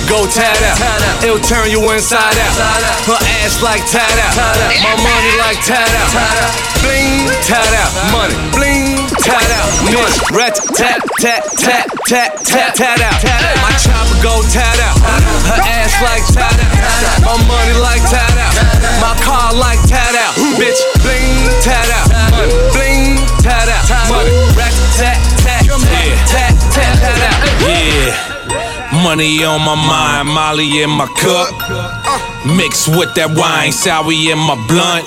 Go 0.08 0.26
tied 0.26 0.62
out. 0.62 0.78
It'll 1.22 1.42
turn 1.42 1.70
you 1.70 1.82
inside 1.90 2.38
out. 2.38 2.54
Her 3.06 3.18
ass 3.42 3.62
like 3.62 3.82
tied 3.90 4.18
out. 4.22 4.34
My 4.82 4.94
money 5.02 5.32
like 5.42 5.58
tied 5.66 5.82
out. 5.82 6.10
Bling, 6.82 7.26
tied 7.42 7.74
out. 7.74 7.90
Money, 8.14 8.34
bling, 8.54 9.02
tied 9.22 9.50
out. 9.58 9.68
Money, 9.82 9.98
rat, 10.30 10.54
tat, 10.74 11.02
tat, 11.18 11.42
tat, 11.58 11.86
tat, 12.06 12.30
tat, 12.46 12.74
tat 12.74 13.00
out. 13.02 13.18
My 13.62 13.74
chopper 13.82 14.18
go 14.22 14.42
tied 14.46 14.80
out. 14.80 14.96
Her 15.50 15.60
ass 15.66 15.94
like 16.02 16.24
tied 16.30 16.54
out. 16.54 17.26
My 17.26 17.36
money 17.50 17.74
like 17.82 18.02
tied 18.06 18.38
out. 18.38 18.54
My 19.02 19.14
car 19.22 19.52
like 19.54 19.82
tied 19.90 20.14
out. 20.14 20.34
Bitch, 20.54 20.80
bling, 21.02 21.50
tied 21.66 21.90
out. 21.90 22.06
Money, 22.30 22.54
bling, 22.72 23.18
tied 23.42 23.68
out. 23.68 23.84
Money, 24.08 24.30
rat, 24.54 24.74
tat, 24.94 25.18
tat, 25.42 25.66
tat, 25.66 26.14
tat, 26.30 26.54
tat, 26.70 26.94
tat 27.02 27.18
out. 27.26 27.40
Yeah. 27.66 28.35
Money 29.06 29.44
on 29.44 29.60
my 29.60 29.76
mind, 29.76 30.28
Molly 30.34 30.82
in 30.82 30.90
my 30.90 31.06
cup. 31.06 31.54
Mixed 32.58 32.88
with 32.88 33.14
that 33.14 33.30
wine, 33.38 33.70
sour 33.70 34.10
in 34.10 34.36
my 34.36 34.58
blunt. 34.66 35.06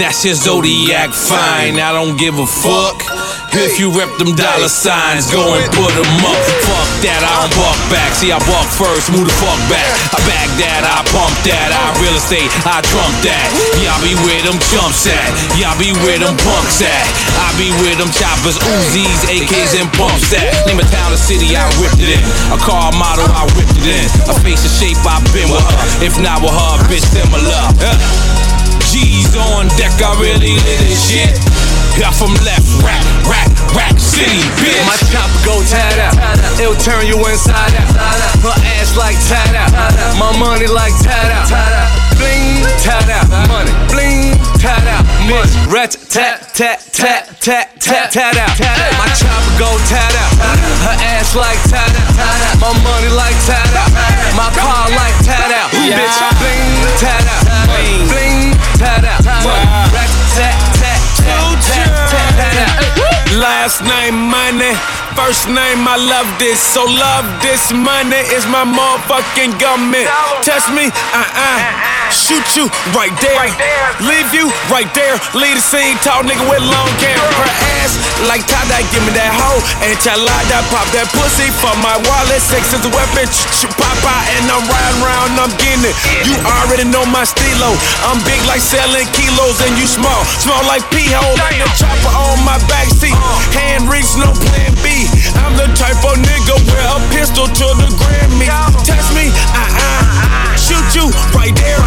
That's 0.00 0.24
your 0.24 0.32
zodiac 0.32 1.12
fine. 1.12 1.76
I 1.76 1.92
don't 1.92 2.16
give 2.16 2.38
a 2.38 2.46
fuck. 2.46 3.13
If 3.54 3.78
you 3.78 3.86
rep 3.94 4.10
them 4.18 4.34
dollar 4.34 4.66
signs, 4.66 5.30
go 5.30 5.54
and 5.54 5.62
put 5.78 5.94
them 5.94 6.10
up. 6.26 6.40
Fuck 6.66 6.90
that, 7.06 7.22
I 7.22 7.22
uh-huh. 7.22 7.46
don't 7.46 7.54
buck 7.54 7.78
back. 7.86 8.10
See, 8.10 8.34
I 8.34 8.38
buck 8.50 8.66
first, 8.66 9.14
move 9.14 9.30
the 9.30 9.36
fuck 9.38 9.58
back. 9.70 9.86
I 10.10 10.18
bag 10.26 10.50
that, 10.58 10.82
I 10.82 11.06
pump 11.14 11.30
that. 11.46 11.70
I 11.70 11.94
uh-huh. 11.94 12.02
real 12.02 12.16
estate, 12.18 12.50
I 12.66 12.82
trump 12.82 13.14
that. 13.22 13.46
Y'all 13.78 13.94
be 14.02 14.18
where 14.26 14.42
them 14.42 14.58
chumps 14.74 15.06
at. 15.06 15.30
Y'all 15.54 15.78
be 15.78 15.94
where 16.02 16.18
them 16.18 16.34
punks 16.42 16.82
at. 16.82 17.06
I 17.38 17.54
be 17.54 17.70
where 17.78 17.94
them 17.94 18.10
choppers, 18.10 18.58
Uzis, 18.58 19.22
AKs, 19.30 19.78
and 19.78 19.86
pumps 19.94 20.34
at. 20.34 20.50
Name 20.66 20.82
a 20.82 20.86
town 20.90 21.14
or 21.14 21.20
city, 21.22 21.54
I 21.54 21.62
ripped 21.78 22.02
it 22.02 22.10
in. 22.10 22.22
A 22.50 22.58
car 22.58 22.90
model, 22.98 23.30
I 23.30 23.46
ripped 23.54 23.78
it 23.78 23.86
in. 23.86 24.06
A 24.26 24.34
face 24.42 24.66
and 24.66 24.74
shape, 24.82 24.98
I 25.06 25.22
been 25.30 25.46
with 25.46 25.62
her. 25.62 25.78
If 26.02 26.18
not 26.18 26.42
with 26.42 26.50
her, 26.50 26.74
bitch, 26.90 27.06
similar. 27.06 27.62
G's 28.90 29.30
on 29.38 29.70
deck, 29.78 29.94
I 30.02 30.10
really 30.18 30.58
lit 30.58 30.78
this 30.82 30.98
shit. 31.06 31.34
Yeah, 31.94 32.10
from 32.10 32.34
left, 32.42 32.66
rack, 32.82 33.06
rack, 33.22 33.50
rack 33.70 33.94
city, 34.02 34.42
bitch. 34.58 34.82
My 34.82 34.98
chopper 35.14 35.40
go 35.46 35.62
tied 35.62 36.02
out. 36.02 36.18
It'll 36.58 36.74
turn 36.74 37.06
you 37.06 37.14
inside 37.30 37.70
out. 37.70 37.86
Her 38.42 38.56
ass 38.74 38.98
like 38.98 39.14
tied 39.30 39.54
out. 39.54 39.70
My 40.18 40.34
money 40.34 40.66
like 40.66 40.90
tied 41.06 41.30
out. 41.30 41.46
Bling, 42.18 42.66
tied 42.82 43.06
out. 43.14 43.30
Money, 43.46 43.70
bling, 43.94 44.34
tied 44.58 44.90
out. 44.90 45.06
Bitch, 45.30 45.54
rat, 45.70 45.94
tat, 46.10 46.42
tat, 46.50 46.82
tat, 46.90 47.30
tat, 47.38 47.78
tat, 47.78 48.10
tat 48.10 48.36
out. 48.42 48.58
My 48.98 49.06
chopper 49.14 49.54
go 49.54 49.70
tied 49.86 50.18
out. 50.18 50.34
Her 50.82 50.98
ass 50.98 51.38
like 51.38 51.62
tied 51.70 51.94
out. 51.94 52.58
My 52.58 52.74
money 52.82 53.10
like 53.14 53.38
tied 53.46 53.70
out. 53.70 53.90
My 54.34 54.50
car 54.50 54.90
like 54.90 55.14
tied 55.22 55.54
out. 55.54 55.70
Bitch, 55.70 56.18
bling, 56.42 56.74
tied 56.98 57.22
out. 57.22 57.70
Money, 57.70 58.02
bling, 58.10 58.50
tied 58.82 59.06
out. 59.06 59.22
Money, 59.46 59.83
Last 63.34 63.82
name 63.82 64.14
money, 64.30 64.74
first 65.14 65.46
name 65.48 65.86
I 65.86 65.96
love 65.96 66.28
this. 66.38 66.58
So 66.60 66.84
love 66.84 67.26
this 67.40 67.72
money 67.72 68.22
is 68.34 68.46
my 68.50 68.66
motherfucking 68.66 69.58
government. 69.58 70.10
Touch 70.42 70.66
me, 70.74 70.90
uh 71.14 71.24
uh. 71.24 71.58
Shoot 72.12 72.44
you 72.54 72.66
right 72.94 73.10
there. 73.18 73.48
Leave 74.06 74.30
you 74.30 74.46
right 74.70 74.86
there. 74.94 75.18
Leave 75.34 75.58
the 75.58 75.64
scene, 75.64 75.96
tall 76.04 76.22
nigga 76.22 76.44
with 76.46 76.62
long 76.62 76.92
hair. 77.02 77.18
Her 77.18 77.50
ass 77.80 77.96
like 78.30 78.44
tie 78.46 78.62
dye, 78.70 78.86
give 78.92 79.02
me 79.02 79.12
that 79.18 79.32
hoe. 79.34 79.58
And 79.82 79.96
chalada, 79.98 80.62
pop 80.70 80.86
that 80.94 81.10
pussy 81.10 81.50
for 81.58 81.74
my 81.82 81.96
wallet. 82.06 82.38
Sex 82.38 82.70
is 82.76 82.84
a 82.86 82.92
weapon. 82.92 83.26
Ch- 83.26 83.66
pop 83.74 83.98
out 84.06 84.24
and 84.36 84.46
I'm 84.46 84.62
riding 84.68 85.00
around, 85.02 85.30
I'm 85.40 85.52
getting 85.58 85.90
it. 85.90 85.96
You 86.28 86.36
already 86.44 86.86
know 86.86 87.02
my 87.08 87.24
stilo. 87.24 87.72
I'm 88.06 88.20
big 88.22 88.38
like 88.46 88.62
selling 88.62 89.08
kilos 89.16 89.58
and 89.64 89.74
you 89.80 89.88
small. 89.88 90.22
Small 90.38 90.60
like 90.70 90.84
pee 90.94 91.10
hole. 91.10 91.34
Like 91.40 91.58
the 91.58 91.68
chopper 91.74 92.12
on 92.14 92.38
my 92.46 92.60
backseat. 92.70 93.16
Hand 93.56 93.90
reach, 93.90 94.12
no 94.20 94.30
plan 94.38 94.70
B. 94.84 95.03
I'm 95.38 95.54
the 95.56 95.68
type 95.76 96.00
of 96.04 96.16
nigga 96.20 96.56
wear 96.68 96.86
a 96.96 97.00
pistol 97.12 97.46
to 97.46 97.66
the 97.80 97.88
Grammy. 98.00 98.48
Touch 98.84 99.08
me, 99.14 99.30
uh 99.52 99.68
uh. 99.68 100.56
Shoot 100.56 100.96
you 100.96 101.06
right 101.36 101.54
there. 101.54 101.78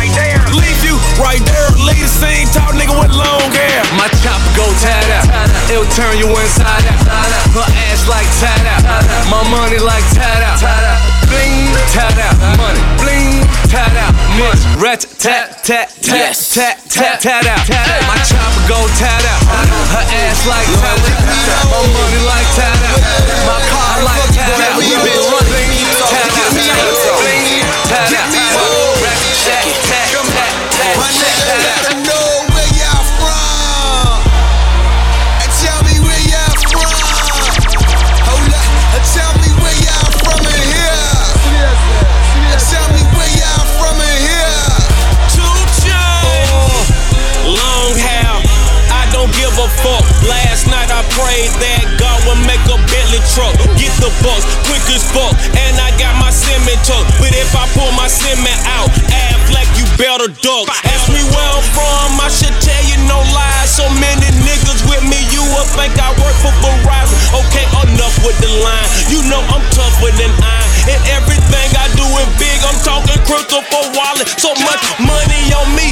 Leave 0.53 0.81
you 0.85 0.95
right 1.17 1.41
there. 1.41 1.69
Leave 1.81 1.97
the 1.97 2.07
scene, 2.07 2.47
tall 2.53 2.71
nigga 2.77 2.93
with 2.93 3.13
long 3.15 3.49
hair. 3.51 3.81
My 3.97 4.07
chopper 4.21 4.51
go 4.55 4.65
tied 4.79 5.09
out. 5.17 5.27
It'll 5.71 5.89
turn 5.97 6.17
you 6.17 6.29
inside 6.29 6.85
out. 6.85 7.27
Her 7.57 7.67
ass 7.89 8.07
like 8.07 8.29
tied 8.37 8.67
out. 8.69 9.03
My 9.31 9.41
money 9.49 9.79
like 9.79 10.05
tied 10.13 10.43
out. 10.43 10.86
Bling, 11.27 11.75
tied 11.91 12.19
out. 12.19 12.35
Money, 12.57 12.81
bling, 12.99 13.43
tied 13.67 13.95
out. 13.99 14.13
Bitch, 14.39 14.63
rat, 14.79 15.01
tat, 15.19 15.59
tat, 15.63 15.91
tat, 16.01 16.35
tat, 16.35 16.75
tat, 16.89 17.19
tat 17.21 17.45
out. 17.47 17.63
My 18.07 18.17
chopper 18.23 18.63
go 18.67 18.79
tied 18.95 19.25
out. 19.27 19.43
Her 19.91 20.05
ass 20.07 20.47
like 20.47 20.67
tied 20.79 20.99
out. 21.51 21.67
My 21.71 21.83
money 21.83 22.21
like 22.23 22.49
tied 22.55 22.83
out. 22.91 23.01
My 23.45 23.59
car 23.71 24.03
like 24.07 24.27
tied 24.35 24.55
out. 24.55 24.79
Bling, 24.79 25.83
tied 26.07 26.31
out. 26.31 26.56
fuck. 49.83 50.03
Last 50.25 50.67
night 50.67 50.89
I 50.91 51.01
prayed 51.15 51.51
that 51.61 51.83
God 51.99 52.17
would 52.27 52.41
make 52.47 52.61
a 52.67 52.77
Bentley 52.89 53.21
truck. 53.33 53.53
Get 53.79 53.93
the 53.99 54.11
bus, 54.23 54.43
quick 54.67 54.83
as 54.91 55.03
fuck. 55.11 55.33
And 55.55 55.75
I 55.79 55.91
got 55.99 56.15
my 56.19 56.31
cement 56.31 56.79
tucked. 56.83 57.11
But 57.19 57.31
if 57.35 57.51
I 57.55 57.65
pull 57.75 57.91
my 57.95 58.07
cement 58.07 58.59
out, 58.67 58.89
act 59.11 59.51
like 59.51 59.69
you 59.79 59.85
better 59.99 60.29
duck. 60.41 60.67
Ask 60.87 61.11
me 61.11 61.21
where 61.31 61.49
I'm 61.53 61.65
from, 61.75 62.19
I 62.19 62.29
should 62.31 62.55
tell 62.63 62.83
you 62.87 62.97
no 63.07 63.19
lies. 63.31 63.69
So 63.71 63.85
many 64.01 64.27
niggas 64.43 64.83
with 64.87 65.03
me, 65.05 65.19
you 65.31 65.43
would 65.55 65.69
think 65.75 65.95
I 65.99 66.11
work 66.19 66.37
for 66.41 66.53
Verizon. 66.63 67.17
Okay, 67.45 67.65
enough 67.87 68.15
with 68.23 68.37
the 68.39 68.51
line. 68.63 68.89
You 69.11 69.23
know 69.29 69.41
I'm 69.51 69.63
tougher 69.71 70.11
than 70.15 70.31
iron. 70.41 70.69
And 70.87 71.01
everything 71.11 71.69
I 71.75 71.87
do 71.99 72.05
is 72.23 72.29
big. 72.39 72.57
I'm 72.63 72.79
talking 72.83 73.19
crystal 73.27 73.63
for 73.67 73.83
wallet. 73.95 74.27
So 74.39 74.55
much 74.63 74.81
money 75.03 75.41
on 75.53 75.67
me. 75.75 75.91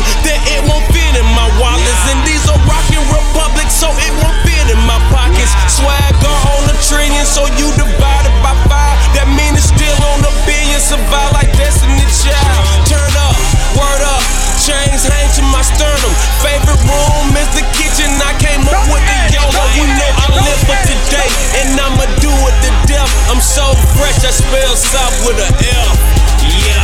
Fresh, 24.25 24.41
I 24.41 24.49
spell 24.49 24.75
south 24.75 25.17
with 25.25 25.37
a 25.37 25.49
F. 25.53 25.97
Yeah. 26.41 26.81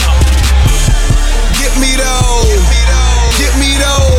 Get 1.57 1.73
me 1.81 1.97
though. 1.97 2.45
Get 3.37 3.53
me 3.57 3.77
though. 3.77 4.13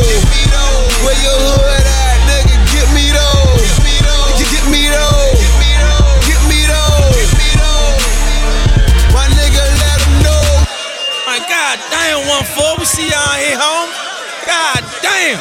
Where 1.06 1.18
your 1.22 1.38
hood 1.38 1.86
at, 1.86 2.18
nigga? 2.26 2.56
Get 2.74 2.88
me 2.94 3.10
though. 3.14 3.62
You 4.38 4.46
get 4.50 4.66
me 4.70 4.90
though. 4.90 5.38
Get 6.26 6.42
me 6.50 6.60
though. 6.66 7.94
My 9.14 9.26
nigga, 9.30 9.62
let 9.62 9.98
him 10.02 10.14
know. 10.26 10.42
My 11.26 11.38
God 11.46 11.78
damn, 11.90 12.26
one 12.26 12.44
four. 12.44 12.78
We 12.78 12.84
see 12.84 13.08
y'all 13.10 13.38
here 13.38 13.58
home. 13.58 13.90
God 14.46 14.82
damn. 15.02 15.38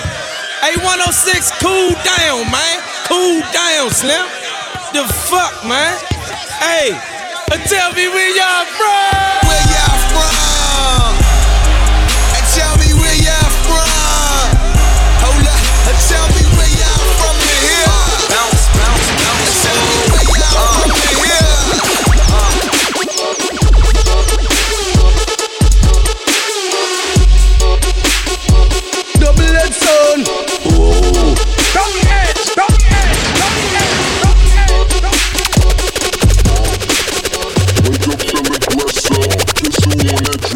Hey, 0.61 0.77
106, 0.77 1.51
cool 1.57 1.93
down, 2.05 2.45
man. 2.51 2.77
Cool 3.09 3.41
down, 3.49 3.89
Slim. 3.89 4.29
The 4.93 5.07
fuck, 5.09 5.65
man. 5.65 5.97
Hey, 6.61 6.93
tell 7.57 7.93
me 7.93 8.07
where 8.07 8.35
y'all 8.35 8.65
from. 8.65 9.70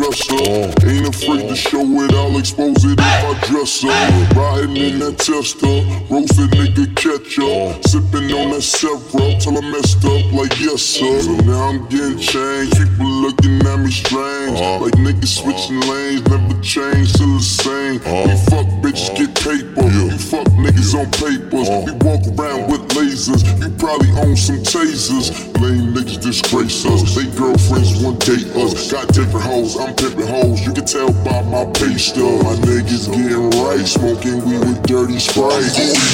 That 0.06 0.16
dresser. 0.16 0.88
Ain't 0.88 1.08
afraid 1.08 1.50
to 1.50 1.56
show 1.56 1.82
it, 1.82 2.14
I'll 2.14 2.38
expose 2.38 2.84
it 2.86 3.00
if 3.00 3.26
I 3.26 3.34
dress 3.48 3.84
up. 3.84 4.36
Riding 4.36 4.78
in 4.78 5.00
that 5.00 5.18
tester, 5.18 5.82
roasted 6.10 6.52
nigga 6.52 6.86
catch 6.96 7.40
up. 7.40 7.84
Sipping 7.88 8.32
on 8.34 8.52
that 8.52 8.62
syrup 8.62 9.02
till 9.40 9.58
I 9.58 9.62
messed 9.72 10.06
up 10.06 10.24
like 10.34 10.60
yes 10.60 10.82
sir. 10.82 11.22
So 11.22 11.36
now 11.46 11.70
I'm 11.70 11.88
getting 11.90 12.20
changed, 12.20 12.78
people 12.78 13.08
looking 13.08 13.62
at 13.66 13.80
me 13.80 13.92
strange. 13.92 14.60
Like 14.82 14.96
niggas 15.02 15.42
switching 15.42 15.82
lanes, 15.82 16.24
never 16.28 16.60
change 16.62 17.14
to 17.14 17.26
the 17.26 17.42
same. 17.42 18.00
We 18.04 18.36
fuck 18.50 18.68
bitches 18.84 19.16
get 19.18 19.34
paper, 19.36 19.88
you 19.90 20.12
fuck 20.18 20.48
niggas 20.60 20.94
on 20.94 21.10
papers. 21.18 21.70
We 21.86 21.92
walk 22.06 22.24
around 22.36 22.72
with 22.72 22.84
lasers, 22.94 23.44
you 23.62 23.70
probably 23.78 24.12
own 24.22 24.36
some 24.36 24.62
tasers. 24.62 25.34
Lame 25.62 25.94
niggas 25.94 26.22
disgrace 26.22 26.86
us, 26.86 27.16
they 27.16 27.26
girlfriends 27.38 28.04
one 28.04 28.18
date 28.20 28.48
us. 28.56 28.92
Got 28.92 29.08
different 29.10 29.46
hoes, 29.46 29.78
I'm 29.78 29.95
pimping 29.96 30.28
hoes, 30.28 30.60
you 30.66 30.72
can 30.74 30.86
tell 30.86 31.12
by 31.24 31.42
my 31.48 31.66
pay 31.76 31.96
stub. 31.98 32.44
My 32.44 32.56
niggas 32.68 33.08
getting 33.12 33.50
right, 33.64 33.86
smoking 33.88 34.44
weed 34.44 34.60
with 34.60 34.80
dirty 34.84 35.20
Sprite. 35.20 35.64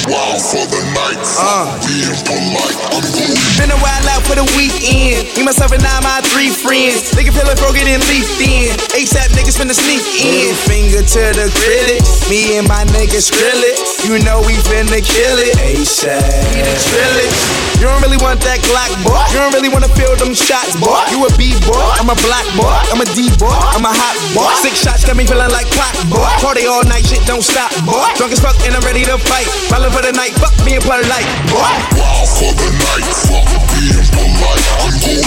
Wild 0.06 0.40
for 0.42 0.64
the 0.70 0.80
night, 0.94 1.18
Uh. 1.38 1.66
being 1.86 2.14
polite. 2.26 2.78
I'm 2.94 3.02
going 3.02 3.34
Been 3.58 3.70
a 3.70 3.78
while 3.82 4.06
out 4.14 4.22
for 4.22 4.36
the 4.38 4.46
weekend. 4.56 5.26
Me, 5.36 5.42
myself, 5.44 5.72
and 5.72 5.82
I, 5.82 6.00
my 6.00 6.20
three 6.30 6.50
friends. 6.50 7.10
Nigga 7.14 7.34
feeling 7.34 7.58
broken 7.58 7.86
and 7.86 8.02
leafed 8.06 8.40
in. 8.40 8.70
ASAP 8.94 9.34
niggas 9.34 9.58
finna 9.58 9.74
sneak 9.74 10.02
in. 10.18 10.54
Finger 10.66 11.02
to 11.02 11.22
the 11.34 11.46
critics. 11.62 12.28
Me 12.30 12.58
and 12.58 12.66
my 12.68 12.84
niggas 12.94 13.30
grill 13.34 13.62
it. 13.66 13.76
You 14.06 14.22
know 14.24 14.40
we 14.46 14.54
finna 14.70 15.02
kill 15.02 15.36
it. 15.38 15.58
ASAP. 15.58 16.22
We 16.54 16.62
the 16.62 16.76
trillage. 16.86 17.38
You 17.82 17.90
don't 17.90 18.02
really 18.02 18.20
want 18.22 18.38
that 18.46 18.62
Glock, 18.62 18.94
boy. 19.02 19.18
You 19.34 19.42
don't 19.42 19.50
really 19.50 19.68
wanna 19.68 19.90
feel 19.98 20.14
them 20.14 20.34
shots, 20.34 20.78
boy. 20.78 21.02
You 21.10 21.26
a 21.26 21.30
B 21.34 21.50
boy. 21.66 21.82
I'm 21.98 22.06
a 22.10 22.18
black 22.22 22.46
boy. 22.54 22.70
I'm 22.94 23.02
a 23.02 23.08
D 23.10 23.26
boy. 23.42 23.50
I'm 23.72 23.84
a 23.84 23.92
hot 23.92 24.16
boy. 24.36 24.52
Six 24.60 24.84
shots 24.84 25.04
got 25.04 25.16
me 25.16 25.24
feeling 25.24 25.48
like 25.48 25.64
pop, 25.72 25.96
boy. 26.12 26.28
Party 26.44 26.68
all 26.68 26.84
night, 26.84 27.08
shit 27.08 27.24
don't 27.24 27.40
stop, 27.40 27.72
boy. 27.88 28.04
Drunk 28.20 28.32
as 28.36 28.40
fuck 28.40 28.56
and 28.68 28.76
I'm 28.76 28.84
ready 28.84 29.04
to 29.08 29.16
fight. 29.16 29.48
Ballin' 29.72 29.90
for 29.90 30.04
the 30.04 30.12
night, 30.12 30.36
fuck 30.36 30.52
me 30.64 30.76
and 30.76 30.84
polite, 30.84 31.24
boy. 31.48 31.72
wild 31.96 32.28
for 32.28 32.52
the 32.52 32.68
night, 32.68 33.08
fuck 33.24 33.48
being 33.72 34.04
polite. 34.12 34.64
I'm 34.76 34.92
going 35.00 35.24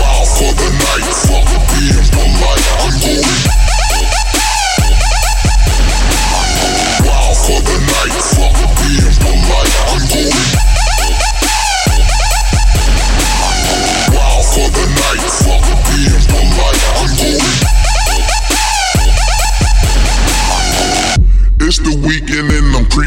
wild 0.00 0.28
for 0.32 0.52
the 0.56 0.68
night, 0.80 1.12
fuck 1.28 1.44
being 1.68 2.08
polite. 2.08 2.64
I'm 2.80 2.94
going 3.04 3.43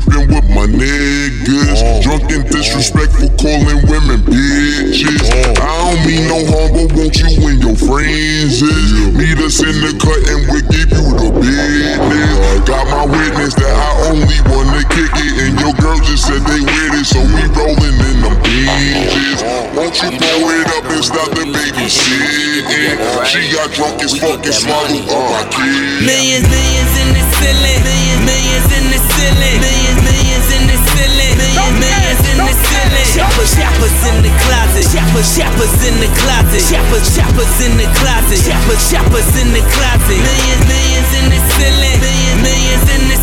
creeping 0.01 0.27
with 0.29 0.49
my 0.49 0.65
niggas. 0.65 1.81
Oh. 1.81 2.01
Drunk 2.01 2.29
and 2.31 2.45
disrespectful, 2.49 3.29
calling 3.37 3.81
women 3.89 4.21
bitches. 4.21 5.25
Oh. 5.25 5.53
I 5.57 5.73
don't 5.81 6.01
mean 6.05 6.27
no 6.27 6.39
harm, 6.45 6.71
but 6.73 6.87
won't 6.93 7.15
you 7.17 7.31
and 7.47 7.61
your 7.61 7.75
friends 7.75 8.61
is? 8.61 9.13
Meet 9.13 9.39
us 9.41 9.59
in 9.61 9.75
the 9.81 9.93
cut 9.97 10.21
and 10.29 10.45
we'll 10.49 10.67
give 10.69 10.91
you 10.91 11.05
the 11.17 11.29
business. 11.33 12.67
Got 12.67 12.85
my 12.91 13.05
witness 13.05 13.53
that 13.55 13.73
I 13.73 14.11
only 14.11 14.39
wanna 14.51 14.83
kick 14.91 15.11
it, 15.13 15.33
and 15.47 15.53
your 15.59 15.73
girl 15.79 15.97
just 16.03 16.27
said 16.27 16.41
they 16.45 16.61
with 16.61 16.99
it, 16.99 17.05
so 17.07 17.21
we 17.23 17.43
rolling 17.55 17.97
in 17.97 18.17
them 18.21 18.35
binges. 18.43 19.39
Won't 19.73 19.95
you 20.01 20.11
blow 20.17 20.51
it 20.51 20.67
up 20.75 20.85
and 20.91 21.03
stop 21.05 21.29
the 21.31 21.45
babysitting? 21.47 22.67
She 23.25 23.51
got 23.53 23.71
drunk 23.71 24.03
as 24.03 24.17
fuck 24.17 24.43
and 24.43 24.53
swallowed 24.53 25.07
all 25.09 25.31
my 25.31 25.43
kids. 25.47 26.03
Millions, 26.03 26.47
millions 26.49 26.93
in 26.97 27.09
the 27.13 27.23
ceiling. 27.39 27.81
Millions, 27.87 28.23
millions 28.25 28.69
in 28.73 28.85
the 28.91 28.99
ceiling. 28.99 29.37
Millions, 29.37 29.63
millions 29.63 29.77
in 29.77 29.83
the 29.83 29.86
Millions, 31.75 32.23
in 32.31 32.39
the 32.39 32.55
ceiling. 32.55 33.07
Shoppers, 33.11 33.51
shoppers 33.51 33.97
in 34.07 34.17
the 34.23 34.31
closet. 34.47 34.85
Shoppers, 34.87 35.27
shoppers 35.35 35.75
in 35.83 35.95
the 35.99 36.09
closet. 36.23 36.63
Shoppers, 36.63 37.05
shoppers 37.11 37.55
in 37.65 37.73
the 37.75 37.87
closet. 37.99 38.39
Shoppers, 38.39 38.81
shoppers 38.87 39.29
in 39.41 39.51
the 39.51 39.63
closet. 39.75 40.19
Millions, 40.23 40.63
millions 40.71 41.11
in 41.19 41.25
the 41.27 41.39
ceiling. 41.57 41.97
Millions, 41.99 42.39
millions 42.39 42.85
in 42.95 43.01
the. 43.11 43.16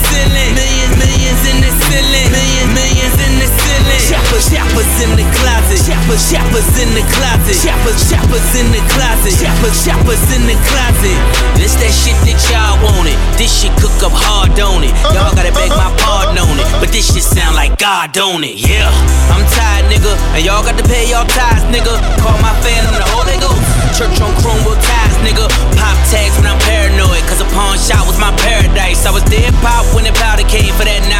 Millions, 1.34 1.50
in 1.50 1.58
the 1.66 1.72
ceiling. 1.90 2.30
Millions, 2.30 2.70
millions 2.78 3.16
in 3.18 3.34
the 3.42 3.48
ceiling. 3.50 4.02
Shoppers, 4.06 4.46
shoppers 4.46 4.92
in 5.02 5.10
the 5.18 5.26
closet. 5.34 5.80
Shoppers, 5.82 6.22
shoppers 6.30 6.70
in 6.78 6.90
the 6.94 7.02
closet. 7.10 7.58
Shoppers, 7.58 7.98
shoppers 8.06 8.48
in 8.54 8.66
the 8.70 8.82
closet. 8.94 9.34
Shoppers, 9.34 9.76
shoppers 9.82 10.24
in 10.30 10.46
the 10.46 10.54
closet. 10.70 11.18
This 11.58 11.74
that 11.82 11.90
shit 11.90 12.14
that 12.22 12.38
y'all 12.46 12.78
wanted. 12.86 13.18
This 13.34 13.50
shit 13.50 13.74
cook 13.82 13.98
up 14.06 14.14
hard, 14.14 14.54
don't 14.54 14.86
it? 14.86 14.94
Uh-huh, 14.94 15.14
y'all 15.14 15.34
gotta 15.34 15.50
beg 15.50 15.74
my 15.74 15.90
uh-huh, 15.90 16.30
pardon 16.30 16.38
uh-huh. 16.38 16.54
on 16.54 16.62
it. 16.62 16.66
But 16.78 16.94
this 16.94 17.10
shit 17.10 17.26
sound 17.26 17.58
like 17.58 17.74
God, 17.82 18.14
don't 18.14 18.44
it? 18.46 18.54
Yeah. 18.54 18.86
I'm 19.34 19.42
tired, 19.50 19.90
nigga. 19.90 20.14
And 20.38 20.44
y'all 20.46 20.62
got 20.62 20.78
to 20.78 20.86
pay 20.86 21.10
y'all 21.10 21.26
tithes, 21.26 21.66
nigga. 21.74 21.98
Call 22.22 22.38
my 22.38 22.54
fam 22.62 22.94
the 22.94 23.08
Holy 23.10 23.38
Ghost. 23.42 23.62
Church 23.98 24.18
on 24.22 24.34
Chromebook 24.42 24.78
ties, 24.82 25.14
nigga. 25.22 25.46
Pop 25.78 25.96
tags 26.10 26.34
when 26.38 26.46
I'm 26.46 26.58
paranoid. 26.62 27.22
Cause 27.26 27.42
a 27.42 27.48
pawn 27.54 27.78
shop 27.78 28.06
was 28.06 28.18
my 28.18 28.30
paradise. 28.42 29.06
I 29.06 29.10
was 29.10 29.22
dead 29.26 29.54
pop 29.62 29.86
when 29.94 30.04
the 30.04 30.14
powder 30.18 30.46
came 30.46 30.74
for 30.74 30.82
that 30.86 31.02
not 31.06 31.13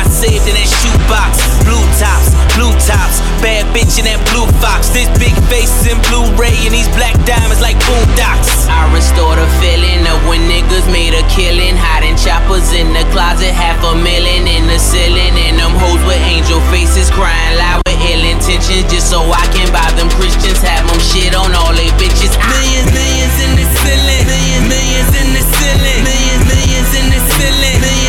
bitch 3.74 3.98
in 3.98 4.06
that 4.06 4.22
blue 4.30 4.46
fox. 4.62 4.94
This 4.94 5.10
big 5.18 5.34
face 5.50 5.82
in 5.90 5.98
Blu-ray 6.06 6.54
and 6.62 6.70
these 6.70 6.86
black 6.94 7.18
diamonds 7.26 7.58
like 7.58 7.74
boondocks. 7.82 8.70
I 8.70 8.86
restore 8.94 9.34
the 9.34 9.50
feeling 9.58 10.06
of 10.06 10.22
when 10.30 10.46
niggas 10.46 10.86
made 10.94 11.12
a 11.12 11.26
killing, 11.26 11.74
hiding 11.74 12.14
choppers 12.14 12.70
in 12.70 12.94
the 12.94 13.02
closet, 13.10 13.50
half 13.50 13.82
a 13.82 13.98
million 13.98 14.46
in 14.46 14.70
the 14.70 14.78
ceiling, 14.78 15.34
and 15.34 15.58
them 15.58 15.74
hoes 15.74 16.00
with 16.06 16.22
angel 16.22 16.62
faces 16.70 17.10
crying 17.10 17.58
loud 17.58 17.82
with 17.82 17.98
ill 18.06 18.22
intentions, 18.22 18.86
just 18.86 19.10
so 19.10 19.18
I 19.26 19.44
can 19.50 19.66
buy 19.74 19.90
them 19.98 20.06
Christians, 20.14 20.62
have 20.62 20.86
them 20.86 21.02
shit 21.02 21.34
on 21.34 21.50
all 21.58 21.74
they 21.74 21.90
bitches. 21.98 22.38
Millions, 22.38 22.88
millions 22.94 23.36
in 23.42 23.52
the 23.58 23.66
ceiling, 23.82 24.24
millions, 24.30 24.66
millions 24.70 25.12
in 25.18 25.28
the 25.34 25.42
ceiling, 25.42 26.00
millions, 26.06 26.42
millions 26.46 26.90
in 26.94 27.06
the 27.10 27.20
ceiling. 27.34 27.78
Millions, 27.82 28.03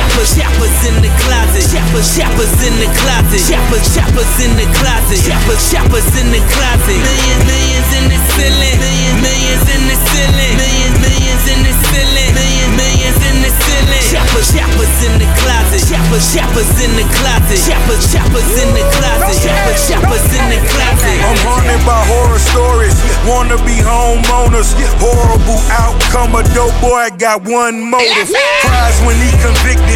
Shoppers, 0.00 0.32
shoppers 0.32 0.80
in 0.88 0.96
the 1.04 1.12
closet. 1.20 1.60
Shoppers, 1.60 2.08
shoppers 2.16 2.56
in 2.64 2.72
the 2.80 2.88
closet. 3.04 3.36
Shoppers, 3.36 3.84
shoppers 3.92 4.32
in 4.40 4.56
the 4.56 4.64
closet. 4.80 5.20
Shoppers, 5.20 5.60
shoppers 5.60 6.08
in 6.16 6.32
the 6.32 6.40
closet. 6.56 6.96
Millions, 7.04 7.44
millions 7.44 7.90
in 8.00 8.04
the 8.08 8.16
ceiling. 8.32 8.80
Millions, 8.80 9.20
millions 9.20 9.66
in 9.68 9.82
the 9.92 9.96
ceiling. 10.08 10.56
Millions, 10.56 10.96
millions 11.04 11.44
in 11.52 11.60
the 11.68 11.74
ceiling. 11.92 12.32
Millions, 12.32 12.72
millions 12.80 13.20
in 13.28 13.36
the 13.44 13.52
ceiling. 13.52 14.04
Shoppers, 14.08 14.48
shoppers 14.48 14.94
in 15.04 15.12
the 15.20 15.28
closet. 15.44 15.84
Shoppers, 15.84 16.24
shoppers 16.32 16.72
in 16.80 16.92
the 16.96 17.04
closet. 17.20 17.60
Shoppers, 17.60 18.02
shoppers 18.08 18.50
in 18.56 18.72
the 18.72 18.84
closet. 18.96 19.36
Shoppers, 19.36 19.80
shoppers 19.84 20.26
in 20.32 20.44
the 20.48 20.60
closet. 20.64 21.16
I'm 21.28 21.36
haunted 21.44 21.82
by 21.84 22.00
horror 22.08 22.40
stories. 22.40 22.96
Wanna 23.28 23.60
be 23.68 23.76
homeowners. 23.84 24.72
Horrible 24.96 25.60
outcome. 25.68 26.40
A 26.40 26.42
dope 26.56 26.72
boy 26.80 27.12
got 27.20 27.44
one 27.44 27.84
motive. 27.84 28.32
Cries 28.64 28.96
when 29.04 29.20
he 29.20 29.28
convicted. 29.44 29.89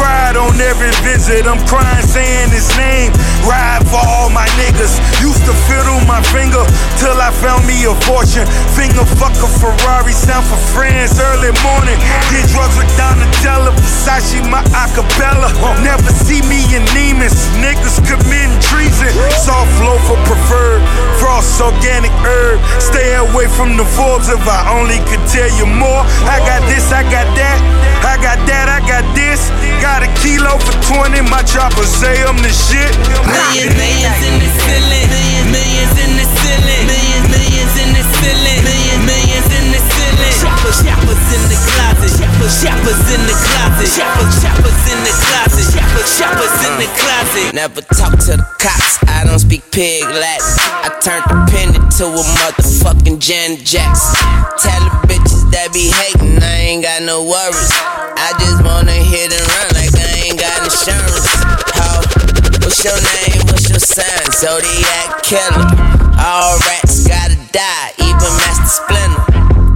Cried 0.00 0.34
on 0.34 0.56
every 0.58 0.88
visit. 1.04 1.44
I'm 1.46 1.60
crying 1.68 2.06
saying 2.08 2.48
his 2.48 2.72
name. 2.78 3.12
Ride 3.48 3.84
for 3.88 4.00
all 4.00 4.28
my 4.30 4.46
niggas. 4.60 5.00
Used 5.20 5.44
to 5.48 5.54
fiddle 5.68 6.00
my 6.04 6.20
finger 6.28 6.60
till 7.00 7.16
I 7.16 7.32
found 7.40 7.64
me 7.66 7.84
a 7.88 7.94
fortune. 8.04 8.44
Finger 8.76 9.04
fuck 9.16 9.34
a 9.40 9.48
Ferrari. 9.60 10.12
Sound 10.12 10.44
for 10.44 10.60
friends 10.76 11.16
early 11.18 11.52
morning. 11.64 11.96
Did 12.28 12.44
drugs 12.52 12.76
with 12.76 12.90
Donatella. 13.00 13.72
Versace 13.76 14.44
my 14.48 14.62
acapella. 14.76 15.48
Never 15.80 16.10
see 16.12 16.42
me 16.48 16.64
in 16.76 16.84
Neiman's. 16.92 17.36
Niggas 17.60 18.04
committing 18.04 18.56
treason. 18.60 19.08
Soft 19.40 19.70
flow 19.80 19.96
for 20.04 20.20
preferred. 20.28 20.82
Frost 21.18 21.60
organic 21.60 22.12
herb. 22.24 22.60
Stay 22.80 23.16
away 23.16 23.48
from 23.48 23.76
the 23.76 23.84
Forbes 23.96 24.28
if 24.28 24.44
I 24.46 24.68
only 24.76 24.98
could 25.08 25.24
tell 25.28 25.48
you 25.56 25.66
more. 25.66 26.04
I 26.28 26.40
got 26.44 26.60
this, 26.68 26.92
I 26.92 27.02
got 27.08 27.28
that. 27.36 27.58
I 28.00 28.16
got 28.16 28.40
that, 28.48 28.68
I 28.68 28.80
got 28.88 29.04
this. 29.14 29.48
Got 29.80 30.02
a 30.02 30.10
kilo 30.20 30.56
for 30.56 30.76
20. 30.88 31.20
My 31.28 31.42
chopper 31.42 31.84
say 31.84 32.22
I'm 32.24 32.36
the 32.40 32.52
shit. 32.52 32.92
Millions, 33.30 33.74
millions 33.78 34.20
in 34.26 34.34
the 34.42 34.48
ceiling. 34.66 35.06
Millions, 35.10 35.48
millions 35.54 35.94
in 36.02 36.10
the 36.18 36.26
ceiling. 36.26 36.82
Millions, 36.90 37.26
millions 37.30 37.74
in 37.78 37.88
the 37.94 38.04
ceiling. 38.18 38.60
Millions, 38.66 39.02
millions 39.06 39.48
in 39.54 39.66
the 39.70 39.80
ceiling. 39.80 40.34
Shoppers, 40.40 40.78
shoppers 40.82 41.22
in 41.34 41.42
the 41.46 41.58
closet. 41.70 42.12
Shoppers, 42.18 42.54
shoppers 42.58 43.02
in 43.14 43.22
the 43.26 43.36
closet. 43.38 43.88
Shoppers, 43.94 44.32
shoppers 44.42 44.80
in 44.90 44.98
the 45.06 45.14
closet. 45.30 45.66
Shoppers, 45.70 46.08
shoppers 46.10 46.56
in 46.66 46.74
the 46.82 46.88
closet. 46.98 47.54
Never 47.54 47.82
talk 47.94 48.18
to 48.26 48.36
the 48.38 48.46
cops, 48.58 48.98
I 49.06 49.24
don't 49.24 49.38
speak 49.38 49.62
pig 49.70 50.02
Latin. 50.04 50.54
I 50.82 50.90
turned 51.02 51.26
the 51.28 51.38
pen 51.50 51.68
into 51.74 52.06
a 52.06 52.22
motherfucking 52.42 53.18
Janet 53.18 53.64
Jackson. 53.64 54.14
Tell 54.58 54.80
the 54.86 54.90
bitches 55.06 55.50
that 55.52 55.70
be 55.72 55.90
hating, 55.90 56.42
I 56.42 56.74
ain't 56.74 56.82
got 56.82 57.02
no 57.02 57.22
worries. 57.22 57.70
I 58.16 58.32
just 58.38 58.62
wanna 58.64 58.92
hit 58.92 59.32
and 59.32 59.44
run 59.46 59.68
like 59.74 59.92
I 59.94 60.30
ain't 60.30 60.38
got 60.38 60.64
insurance. 60.64 61.19
What's 62.80 62.96
your 62.96 63.12
name? 63.12 63.44
What's 63.52 63.68
your 63.68 63.76
sign? 63.76 64.24
Zodiac 64.32 65.20
killer. 65.20 65.68
All 66.16 66.56
rats 66.64 67.04
gotta 67.04 67.36
die, 67.52 67.92
even 68.00 68.32
Master 68.40 68.72
Splinter. 68.72 69.20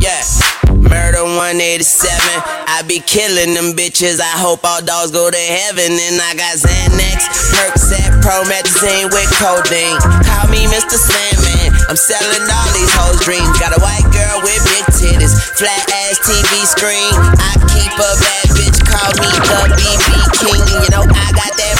Yeah. 0.00 0.24
Murder 0.72 1.28
187. 1.36 2.16
I 2.64 2.80
be 2.88 3.04
killing 3.04 3.52
them 3.52 3.76
bitches. 3.76 4.24
I 4.24 4.40
hope 4.40 4.64
all 4.64 4.80
dogs 4.80 5.12
go 5.12 5.28
to 5.28 5.36
heaven. 5.36 5.92
And 6.00 6.16
I 6.16 6.32
got 6.32 6.56
Xanax, 6.56 7.28
Percocet, 7.52 8.24
Promethazine 8.24 9.12
with 9.12 9.28
codeine. 9.36 10.00
Call 10.24 10.48
me 10.48 10.64
Mr. 10.72 10.96
Sandman. 10.96 11.76
I'm 11.92 12.00
selling 12.00 12.48
all 12.48 12.70
these 12.72 12.88
hoes' 12.96 13.20
dreams. 13.20 13.52
Got 13.60 13.76
a 13.76 13.80
white 13.84 14.08
girl 14.16 14.40
with 14.40 14.64
big 14.64 14.88
titties, 14.96 15.36
flat 15.60 15.84
ass 16.08 16.24
TV 16.24 16.64
screen. 16.64 17.12
I 17.36 17.52
keep 17.68 17.92
a 18.00 18.10
bad 18.16 18.48
bitch. 18.56 18.80
Call 18.88 19.12
me 19.20 19.28
the 19.28 19.76
BB 19.76 20.08
King. 20.40 20.64
You 20.80 20.88
know 20.88 21.04
I 21.04 21.28
got 21.36 21.52
that 21.52 21.76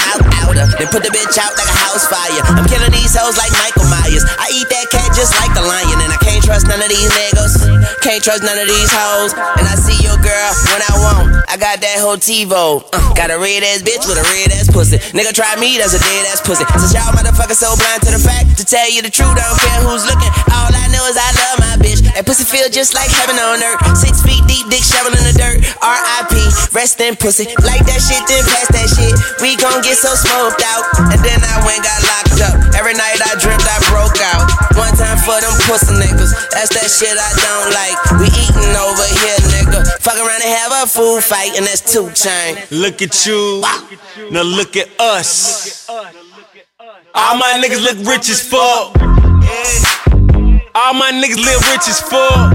outer. 0.55 0.71
Then 0.79 0.87
put 0.87 1.03
the 1.03 1.11
bitch 1.11 1.35
out 1.37 1.51
like 1.55 1.67
a 1.67 1.77
house 1.85 2.07
fire. 2.07 2.41
I'm 2.55 2.65
killing 2.65 2.91
these 2.91 3.11
hoes 3.15 3.35
like 3.35 3.51
Michael 3.59 3.87
Myers. 3.91 4.23
I 4.39 4.47
eat 4.55 4.67
that 4.71 4.87
cat 4.91 5.11
just 5.11 5.35
like 5.35 5.51
the 5.53 5.63
lion. 5.63 5.99
And 5.99 6.11
I 6.11 6.19
can't 6.23 6.43
trust 6.43 6.67
none 6.67 6.79
of 6.79 6.89
these 6.89 7.11
niggas. 7.11 7.53
Can't 8.01 8.23
trust 8.23 8.43
none 8.43 8.57
of 8.57 8.67
these 8.67 8.91
hoes. 8.91 9.35
And 9.59 9.65
I 9.67 9.75
see 9.75 9.99
your 10.03 10.17
girl 10.19 10.51
when 10.71 10.81
I 10.81 10.93
want. 11.03 11.25
I 11.51 11.59
got 11.59 11.79
that 11.83 11.99
whole 11.99 12.17
TiVo. 12.17 12.83
Uh, 12.91 13.13
got 13.13 13.31
a 13.31 13.37
red 13.37 13.63
ass 13.63 13.83
bitch 13.83 14.07
with 14.07 14.19
a 14.19 14.25
red 14.31 14.51
ass 14.55 14.71
pussy. 14.71 14.97
Nigga 15.15 15.35
try 15.35 15.55
me, 15.59 15.77
that's 15.77 15.95
a 15.95 16.01
dead 16.01 16.25
ass 16.31 16.41
pussy. 16.41 16.65
Since 16.79 16.95
y'all 16.95 17.11
motherfuckers 17.15 17.59
so 17.59 17.75
blind 17.75 18.03
to 18.07 18.11
the 18.11 18.21
fact, 18.21 18.57
to 18.57 18.63
tell 18.65 18.87
you 18.87 19.01
the 19.01 19.11
truth, 19.11 19.35
I 19.35 19.43
don't 19.43 19.61
care 19.61 19.81
who's 19.83 20.05
looking. 20.07 20.31
All 20.51 20.71
I 20.71 20.87
know 20.91 21.03
is 21.07 21.17
I 21.19 21.29
love 21.35 21.57
my 21.59 21.75
bitch. 21.79 21.94
That 22.15 22.23
pussy 22.23 22.47
feel 22.47 22.71
just 22.71 22.95
like 22.95 23.11
heaven 23.11 23.35
on 23.35 23.59
earth. 23.59 23.83
Six 23.99 24.23
feet 24.23 24.39
deep, 24.47 24.63
dick 24.71 24.79
shovel 24.79 25.11
in 25.11 25.23
the 25.27 25.35
dirt. 25.35 25.59
R.I.P. 25.83 26.31
Rest 26.71 27.03
in 27.03 27.19
pussy. 27.19 27.43
Like 27.59 27.83
that 27.91 27.99
shit, 27.99 28.23
then 28.31 28.39
pass 28.47 28.71
that 28.71 28.87
shit. 28.87 29.11
We 29.43 29.59
gon' 29.59 29.83
get 29.83 29.99
so 29.99 30.15
smoked 30.15 30.63
out. 30.63 30.87
And 31.11 31.19
then 31.19 31.43
I 31.43 31.59
went 31.67 31.83
got 31.83 31.99
locked 32.07 32.39
up. 32.39 32.55
Every 32.79 32.95
night 32.95 33.19
I 33.19 33.35
dreamt 33.35 33.67
I 33.67 33.83
broke 33.91 34.15
out. 34.31 34.47
One 34.79 34.95
time 34.95 35.19
for 35.27 35.35
them 35.43 35.59
pussy 35.67 35.91
niggas. 35.99 36.31
That's 36.55 36.71
that 36.71 36.87
shit 36.87 37.19
I 37.19 37.31
don't 37.35 37.75
like. 37.75 37.99
We 38.23 38.31
eatin' 38.31 38.79
over 38.79 39.07
here, 39.19 39.39
nigga. 39.51 39.83
Fuck 39.99 40.15
around 40.15 40.39
and 40.39 40.55
have 40.55 40.71
a 40.71 40.83
food 40.87 41.19
fight, 41.19 41.59
and 41.59 41.67
that's 41.67 41.83
two 41.83 42.07
chain. 42.15 42.63
Look 42.71 43.03
at 43.03 43.11
you. 43.27 43.59
Now 44.31 44.47
look 44.47 44.79
at 44.79 44.87
us. 45.03 45.83
All 45.91 47.35
my 47.35 47.59
niggas 47.59 47.83
look 47.83 47.99
rich 48.07 48.31
as 48.31 48.39
fuck. 48.39 48.95
All 50.75 50.93
my 50.93 51.07
niggas 51.07 51.39
live 51.39 51.63
rich 51.71 51.87
as 51.87 52.03
fuck. 52.03 52.51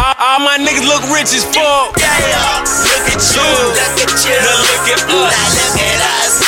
All, 0.00 0.16
all 0.16 0.40
my 0.40 0.56
niggas 0.56 0.88
look 0.88 1.04
rich 1.12 1.36
as 1.36 1.44
fuck. 1.52 1.92
Look 1.92 2.00
at 2.00 3.20
you. 3.20 3.44
Look 3.76 4.00
at 4.00 4.08
you. 4.24 4.32
Now 4.32 4.64
look 4.64 4.88
at 4.88 5.04
us. 5.04 5.60
Look 5.60 5.76
at 5.84 6.00
us. 6.00 6.40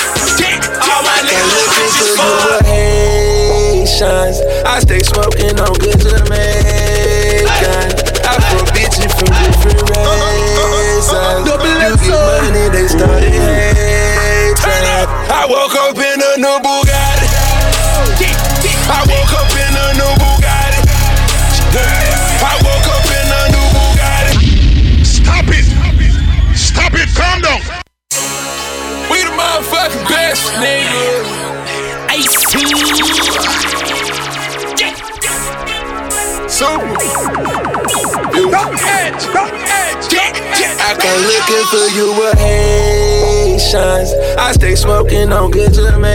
All 0.89 1.05
my 1.05 1.21
niggas 1.21 1.53
look 1.53 1.69
rich 1.69 2.01
as 2.01 2.09
You 2.09 2.17
fuck. 2.17 2.65
Haitians. 2.65 4.41
I 4.65 4.81
stay 4.81 5.05
smoking 5.05 5.61
on 5.61 5.77
good 5.85 6.01
Jamaican. 6.01 7.45
I 8.25 8.41
fuck 8.41 8.73
bitches 8.73 9.13
from 9.21 9.29
different 9.45 9.85
races. 9.85 11.13
You 11.45 11.61
get 11.61 11.93
money, 12.09 12.73
they 12.73 12.89
started 12.89 13.37
hating. 13.37 14.65
I 15.29 15.45
woke 15.45 15.77
up 15.77 15.99
in 16.01 16.25
a 16.25 16.41
new 16.41 16.57
Bugatti. 16.65 16.86
So, 36.67 36.73
I 40.83 40.99
come 40.99 41.23
looking 41.31 41.67
for 41.71 41.87
you 41.95 42.11
with 42.19 42.39
Haitians. 42.43 44.11
I 44.37 44.51
stay 44.53 44.75
smoking 44.75 45.33
on 45.33 45.53
good 45.53 45.73
Jamaican. 45.73 46.07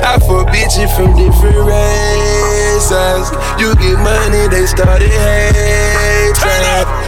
I 0.00 0.18
fuck 0.24 0.48
bitches 0.48 0.88
from 0.96 1.14
different 1.16 1.68
races. 1.68 3.30
You 3.60 3.74
get 3.76 3.98
money, 4.00 4.48
they 4.48 4.64
started 4.64 5.10
hating. 5.10 6.32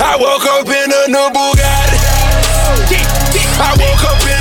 I 0.05 0.17
woke 0.21 0.45
up 0.45 0.69
in 0.69 0.93
a 0.93 1.09
new 1.09 1.31
Bugatti. 1.33 1.97
I 3.57 3.73
woke 3.81 4.05
up 4.05 4.21
in 4.29 4.34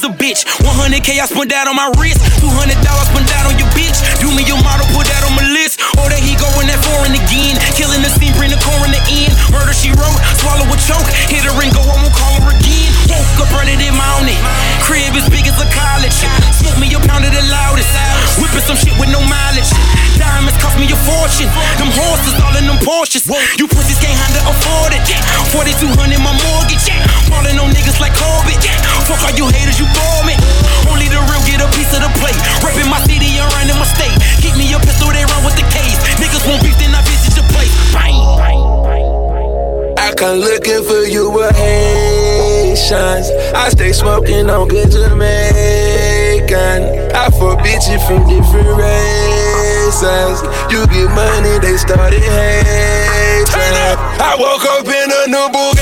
as 0.00 0.08
a 0.08 0.12
bitch. 0.12 0.44
100k 0.64 1.20
I 1.20 1.26
spent 1.26 1.50
that 1.50 1.68
on 1.68 1.76
my 1.76 1.92
wrist. 2.00 2.20
200 2.40 2.72
dollars 2.80 3.08
spent 3.12 3.26
that 3.28 3.44
on 3.44 3.56
your 3.60 3.68
bitch. 3.76 4.00
Do 4.20 4.32
me 4.32 4.44
your 4.48 4.60
model, 4.64 4.86
put 4.96 5.04
that 5.08 5.22
on 5.28 5.36
my 5.36 5.44
list. 5.52 5.79
Or 6.00 6.08
that 6.08 6.24
he 6.24 6.32
going 6.40 6.66
that 6.72 6.80
foreign 6.80 7.12
again. 7.12 7.60
Killing 7.76 8.00
the 8.00 8.08
scene, 8.16 8.32
bring 8.40 8.48
the 8.48 8.60
core 8.64 8.80
in. 8.88 9.30
Murder 9.52 9.74
she 9.76 9.92
wrote, 9.92 10.18
swallow 10.40 10.64
a 10.64 10.76
choke. 10.80 11.08
Hit 11.28 11.44
her 11.44 11.54
and 11.60 11.68
go, 11.76 11.84
I 11.84 12.00
won't 12.00 12.16
call 12.16 12.40
her 12.40 12.56
again. 12.56 12.90
Woke 13.12 13.44
up, 13.44 13.52
it 13.68 13.80
in 13.82 13.92
my 13.92 14.06
own 14.16 14.30
it. 14.30 14.40
Crib 14.86 15.12
as 15.18 15.28
big 15.28 15.44
as 15.44 15.58
a 15.60 15.68
college. 15.68 16.16
Smoke 16.56 16.78
me 16.80 16.88
a 16.94 17.00
pound 17.04 17.26
of 17.26 17.32
the 17.34 17.44
loudest. 17.52 17.90
Whipping 18.40 18.64
some 18.64 18.78
shit 18.78 18.94
with 18.96 19.12
no 19.12 19.20
mileage. 19.20 19.68
Diamonds 20.16 20.56
cost 20.62 20.78
me 20.78 20.86
a 20.88 20.98
fortune. 21.04 21.50
Them 21.76 21.90
horses 21.92 22.38
all 22.40 22.54
in 22.56 22.64
them 22.64 22.78
Porsches. 22.80 23.26
You 23.58 23.66
pussies 23.68 23.98
can't 23.98 24.16
handle 24.16 24.46
afford 24.48 24.94
it. 24.94 25.04
4200 25.52 26.16
my 26.22 26.32
mortgage. 26.48 26.86
Falling 27.26 27.58
on 27.58 27.74
niggas 27.74 27.98
like 28.00 28.14
Corbett. 28.16 28.62
Fuck 29.10 29.26
all 29.26 29.34
you 29.34 29.50
haters, 29.50 29.76
you 29.82 29.90
bore 29.90 30.22
me. 30.22 30.38
Only 30.86 31.10
the 31.10 31.18
real 31.26 31.42
get 31.44 31.60
a 31.60 31.68
piece 31.74 31.90
of 31.92 32.06
the 32.06 32.10
plate. 32.22 32.38
Reppin' 32.62 32.86
my 32.86 33.02
city 33.04 33.42
and 33.42 33.50
running 33.58 33.74
my 33.74 33.86
state. 33.86 34.14
Keep 34.38 34.54
me 34.54 34.69
come 40.20 40.38
looking 40.38 40.84
for 40.84 41.08
you 41.08 41.30
with 41.30 41.56
Haitians. 41.56 43.30
I 43.56 43.70
stay 43.70 43.92
smoking 43.92 44.50
on 44.50 44.68
good 44.68 44.90
Jamaican. 44.90 45.16
I 47.16 47.30
fuck 47.30 47.64
bitches 47.64 48.06
from 48.06 48.28
different 48.28 48.68
races. 48.76 50.42
You 50.70 50.86
get 50.92 51.08
money, 51.16 51.58
they 51.64 51.78
started 51.78 52.20
hating. 52.20 53.96
I 54.20 54.36
woke 54.38 54.66
up 54.76 54.86
in 54.86 55.10
a 55.10 55.26
new 55.32 55.48
Bugatti. 55.48 55.79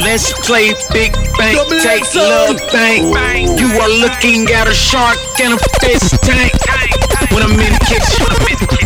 Let's 0.00 0.32
play 0.48 0.72
big 0.92 1.12
bank, 1.36 1.60
take 1.84 2.08
little 2.14 2.56
bank. 2.72 3.04
You 3.60 3.68
are 3.80 3.92
looking 4.00 4.48
at 4.48 4.66
a 4.66 4.74
shark 4.74 5.20
in 5.38 5.52
a 5.52 5.60
fish 5.80 6.08
tank. 6.24 6.56
When 7.30 7.44
I'm 7.44 7.52
in 7.52 7.72
the 7.72 7.82
kitchen, 7.84 8.24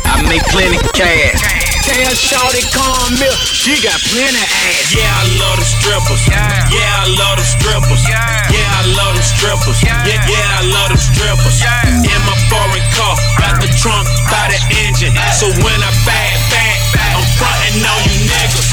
I 0.05 0.27
make 0.27 0.43
plenty 0.51 0.77
cash. 0.91 1.39
Tell 1.87 2.17
Shorty 2.17 2.65
calm 2.75 3.15
milk, 3.21 3.39
she 3.47 3.79
got 3.85 4.01
plenty 4.11 4.41
ass. 4.41 4.91
Yeah, 4.91 5.07
I 5.07 5.25
love 5.39 5.57
the 5.61 5.69
strippers. 5.69 6.23
Yeah, 6.27 7.05
I 7.05 7.07
love 7.15 7.37
the 7.39 7.47
strippers. 7.47 8.03
Yeah, 8.11 8.81
I 8.81 8.83
love 8.99 9.15
the 9.15 9.23
strippers. 9.23 9.79
Yeah, 9.85 10.03
yeah, 10.09 10.59
I 10.59 10.62
love 10.67 10.91
the 10.91 10.99
strippers. 10.99 11.62
In 12.03 12.21
my 12.27 12.37
foreign 12.51 12.85
car, 12.97 13.15
got 13.39 13.62
the 13.62 13.71
trunk 13.79 14.09
by 14.33 14.51
the 14.51 14.59
engine. 14.83 15.15
So 15.37 15.47
when 15.62 15.79
I 15.79 15.93
back, 16.09 16.35
back, 16.51 16.81
I'm 16.97 17.23
frontin' 17.39 17.85
on 17.87 18.01
you 18.09 18.19
niggas. 18.33 18.64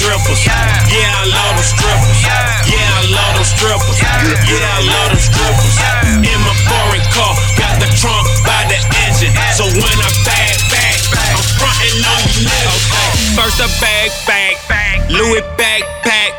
Strippers. 0.00 0.48
Yeah, 0.48 1.12
I 1.12 1.28
love 1.28 1.60
them 1.60 1.68
strippers. 1.76 2.24
Yeah, 2.24 2.80
I 2.88 3.04
love 3.12 3.36
them 3.36 3.44
strippers. 3.44 4.00
Yeah, 4.00 4.64
I 4.64 4.80
love 4.80 5.12
them 5.12 5.20
strippers. 5.20 5.76
In 6.24 6.40
my 6.40 6.56
foreign 6.64 7.04
car, 7.12 7.36
got 7.60 7.76
the 7.84 7.88
trunk 8.00 8.24
by 8.40 8.64
the 8.72 8.80
engine. 9.04 9.28
So 9.52 9.68
when 9.68 9.96
I 10.00 10.08
back, 10.24 10.56
back, 10.72 10.96
I'm 11.36 11.44
frontin' 11.60 12.00
on 12.00 12.20
you 12.32 12.48
niggas. 12.48 13.36
First 13.36 13.60
a 13.60 13.68
bag, 13.76 14.08
bag, 14.24 15.04
Louis 15.12 15.44
backpack. 15.60 16.32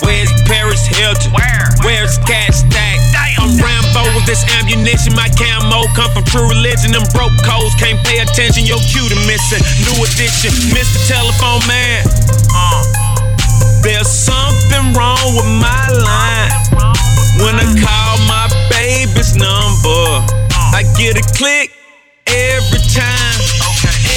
Where's 0.00 0.32
Paris 0.48 0.80
Hilton? 0.88 1.36
Where's 1.84 2.16
Kat 2.24 2.56
Stack? 2.56 2.96
I'm 3.36 3.60
Rambo 3.60 4.08
with 4.16 4.24
this 4.24 4.40
ammunition. 4.56 5.12
My 5.12 5.28
camo 5.36 5.84
come 5.92 6.08
from 6.16 6.24
true 6.24 6.48
religion. 6.48 6.96
Them 6.96 7.04
broke 7.12 7.36
codes 7.44 7.76
can't 7.76 8.00
pay 8.08 8.24
attention. 8.24 8.64
Your 8.64 8.80
cue 8.88 9.04
to 9.04 9.18
missing. 9.28 9.60
New 9.84 10.00
edition, 10.00 10.56
Mr. 10.72 10.96
Telephone 11.12 11.60
Man. 11.68 12.41
There's 13.82 14.06
something 14.06 14.94
wrong 14.94 15.34
with 15.34 15.50
my 15.58 15.82
line. 15.90 16.54
When 17.42 17.58
I 17.58 17.66
call 17.74 18.14
my 18.30 18.46
baby's 18.70 19.34
number, 19.34 20.22
I 20.70 20.86
get 20.94 21.18
a 21.18 21.24
click 21.34 21.74
every 22.30 22.78
time. 22.94 23.38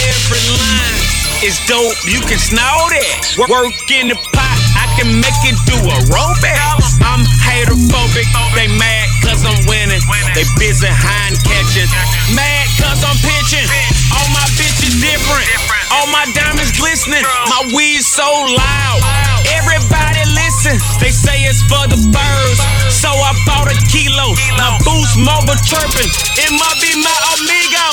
Every 0.05 0.43
line 0.53 1.01
is 1.41 1.57
dope. 1.65 1.97
You 2.05 2.21
can 2.29 2.37
snort 2.37 2.93
it. 2.93 3.41
Work 3.41 3.73
in 3.89 4.13
the 4.13 4.17
pot. 4.37 4.57
I 4.77 4.85
can 5.01 5.09
make 5.17 5.41
it 5.41 5.57
do 5.65 5.77
a 5.81 5.97
robot. 6.13 6.85
I'm 7.01 7.25
haterphobic. 7.41 8.29
They 8.53 8.69
mad 8.69 9.09
cause 9.25 9.41
I'm 9.41 9.57
winning. 9.65 10.01
They 10.37 10.45
busy 10.61 10.93
hind 10.93 11.41
catching. 11.41 11.89
Mad 12.37 12.69
cause 12.77 13.01
I'm 13.01 13.17
pitching. 13.17 13.65
All 14.13 14.29
my 14.29 14.45
bitches 14.61 15.01
different. 15.01 15.49
All 15.89 16.05
my 16.13 16.29
diamonds 16.37 16.77
glistening. 16.77 17.25
My 17.49 17.65
weed 17.73 18.05
so 18.05 18.29
loud. 18.29 19.34
Everybody 19.53 20.23
listen. 20.33 20.77
They 20.97 21.13
say 21.13 21.45
it's 21.45 21.61
for 21.69 21.85
the 21.85 21.99
birds. 22.09 22.59
So 22.89 23.09
I 23.09 23.31
bought 23.45 23.69
a 23.69 23.77
kilo. 23.91 24.33
My 24.57 24.73
boost 24.81 25.17
mobile 25.21 25.59
chirping. 25.65 26.09
It 26.41 26.51
might 26.55 26.79
be 26.81 26.91
my 27.01 27.17
amigo. 27.37 27.87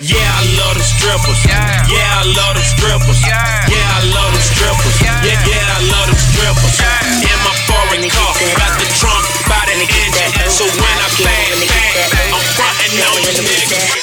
Yeah, 0.00 0.18
I 0.18 0.42
love 0.58 0.74
the 0.74 0.82
strippers. 0.82 1.38
Yeah, 1.46 2.20
I 2.20 2.24
love 2.34 2.54
the 2.58 2.64
strippers. 2.64 3.20
Yeah, 3.22 3.38
I 3.38 4.00
love 4.10 4.32
the 4.34 4.42
strippers. 4.42 4.96
Yeah, 4.98 5.22
yeah, 5.22 5.76
I 5.76 5.80
love 5.92 6.08
the 6.10 6.18
strippers. 6.18 6.76
In 7.22 7.38
my 7.46 7.54
foreign 7.70 8.06
car, 8.10 8.32
got 8.58 8.72
the 8.80 8.88
trunk 8.98 9.22
by 9.46 9.62
the 9.70 9.78
engine. 9.78 10.32
So 10.50 10.66
when 10.66 10.96
I 10.98 11.08
bang, 11.22 11.54
bang, 11.70 11.96
I'm 12.34 12.42
frontin' 12.58 12.98
on 12.98 13.18
you 13.22 13.32
niggas. 13.46 14.01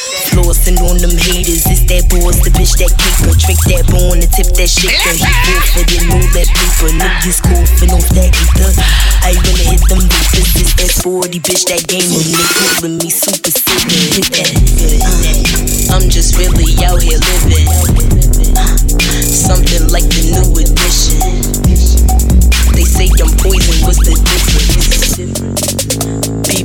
Boss, 2.20 2.36
the 2.44 2.52
bitch 2.52 2.76
that 2.80 2.92
caper. 2.96 3.34
Trick 3.40 3.58
that 3.72 3.88
bone 3.88 4.20
and 4.20 4.28
tip 4.32 4.48
that 4.56 4.70
shit. 4.70 4.92
shaker. 4.92 5.14
He 5.16 5.24
good 5.48 5.64
for 5.72 5.84
the 5.88 5.98
know 6.12 6.20
that 6.36 6.48
paper. 6.52 6.92
Niggas 6.92 7.40
coughing 7.44 7.92
off 7.96 8.08
that 8.16 8.32
ether. 8.36 8.72
I 9.24 9.32
wanna 9.36 9.64
hit 9.64 9.80
them 9.88 10.00
bitches. 10.04 10.52
this 10.56 10.74
that 10.76 10.92
sporty 10.92 11.40
bitch 11.40 11.66
that 11.72 11.88
game 11.88 12.04
gamer. 12.04 12.20
They 12.20 12.36
with 12.84 13.00
me 13.04 13.10
super 13.10 13.52
sick. 13.52 13.64
Hit 14.16 14.28
that. 14.36 14.52
Uh, 14.84 15.96
I'm 15.96 16.10
just 16.10 16.36
really 16.38 16.76
out 16.84 17.02
here 17.02 17.20
living. 17.20 17.68
Uh, 18.56 18.78
something 19.24 19.88
like 19.90 20.04
the 20.12 20.22
new 20.36 20.52
edition. 20.60 21.20
They 22.76 22.84
say 22.86 23.08
I'm 23.20 23.32
poison, 23.38 23.76
what's 23.84 24.00
the 24.00 24.14
difference? 24.16 24.60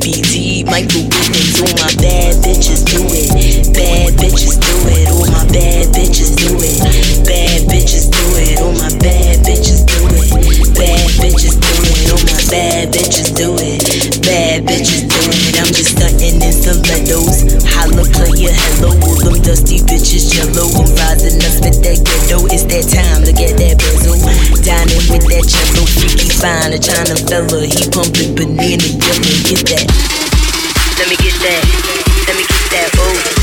PPD, 0.04 0.66
Michael 0.66 1.08
Wiggins, 1.08 1.62
all 1.64 1.72
my 1.80 1.88
bad 1.96 2.36
bitches 2.44 2.84
do 2.84 3.00
it. 3.08 3.72
Bad 3.72 4.12
bitches 4.20 4.60
do 4.60 4.76
it, 4.92 5.08
all 5.08 5.24
my 5.32 5.46
bad 5.48 5.88
bitches 5.96 6.36
do 6.36 6.60
it. 6.60 6.76
Bad 7.24 7.64
bitches 7.72 8.12
do 8.12 8.20
it, 8.36 8.60
all 8.60 8.74
my 8.74 8.92
bad 9.00 9.40
bitches 9.40 9.80
do 9.88 10.04
it. 10.12 10.28
Bad 10.76 11.08
bitches 11.16 11.56
do 11.56 11.72
it, 11.88 12.12
all 12.12 12.20
my 12.20 12.36
bad 12.52 12.92
bitches 12.92 13.32
do 13.34 13.56
it. 13.56 14.20
Bad 14.20 14.66
bitches 14.66 15.08
do 15.08 15.08
it, 15.08 15.13
I'm 15.64 15.72
just 15.72 15.96
stunting 15.96 16.44
in 16.44 16.52
stilettos. 16.52 17.64
Holla, 17.64 18.04
player, 18.12 18.52
hello, 18.52 18.92
all 19.00 19.16
them 19.16 19.40
dusty 19.40 19.80
bitches 19.80 20.28
jello. 20.28 20.68
I'm 20.76 20.92
rising 21.00 21.40
up 21.40 21.56
with 21.64 21.80
that 21.80 22.04
ghetto, 22.04 22.44
it's 22.52 22.68
that 22.68 22.84
time 22.92 23.24
to 23.24 23.32
get 23.32 23.56
that 23.56 23.80
bezel. 23.80 24.20
Dining 24.60 25.04
with 25.08 25.24
that 25.24 25.48
cello, 25.48 25.88
freaky 25.88 26.28
fine, 26.36 26.76
a 26.76 26.78
China 26.78 27.16
fella. 27.16 27.64
He 27.64 27.88
pumping 27.88 28.36
banana 28.36 28.84
yellow, 28.84 29.36
get 29.48 29.64
that. 29.72 29.88
Let 31.00 31.08
me 31.08 31.16
get 31.16 31.32
that. 31.40 31.64
Let 32.28 32.36
me 32.36 32.44
get 32.44 32.64
that. 32.68 32.90
Oh, 33.00 33.33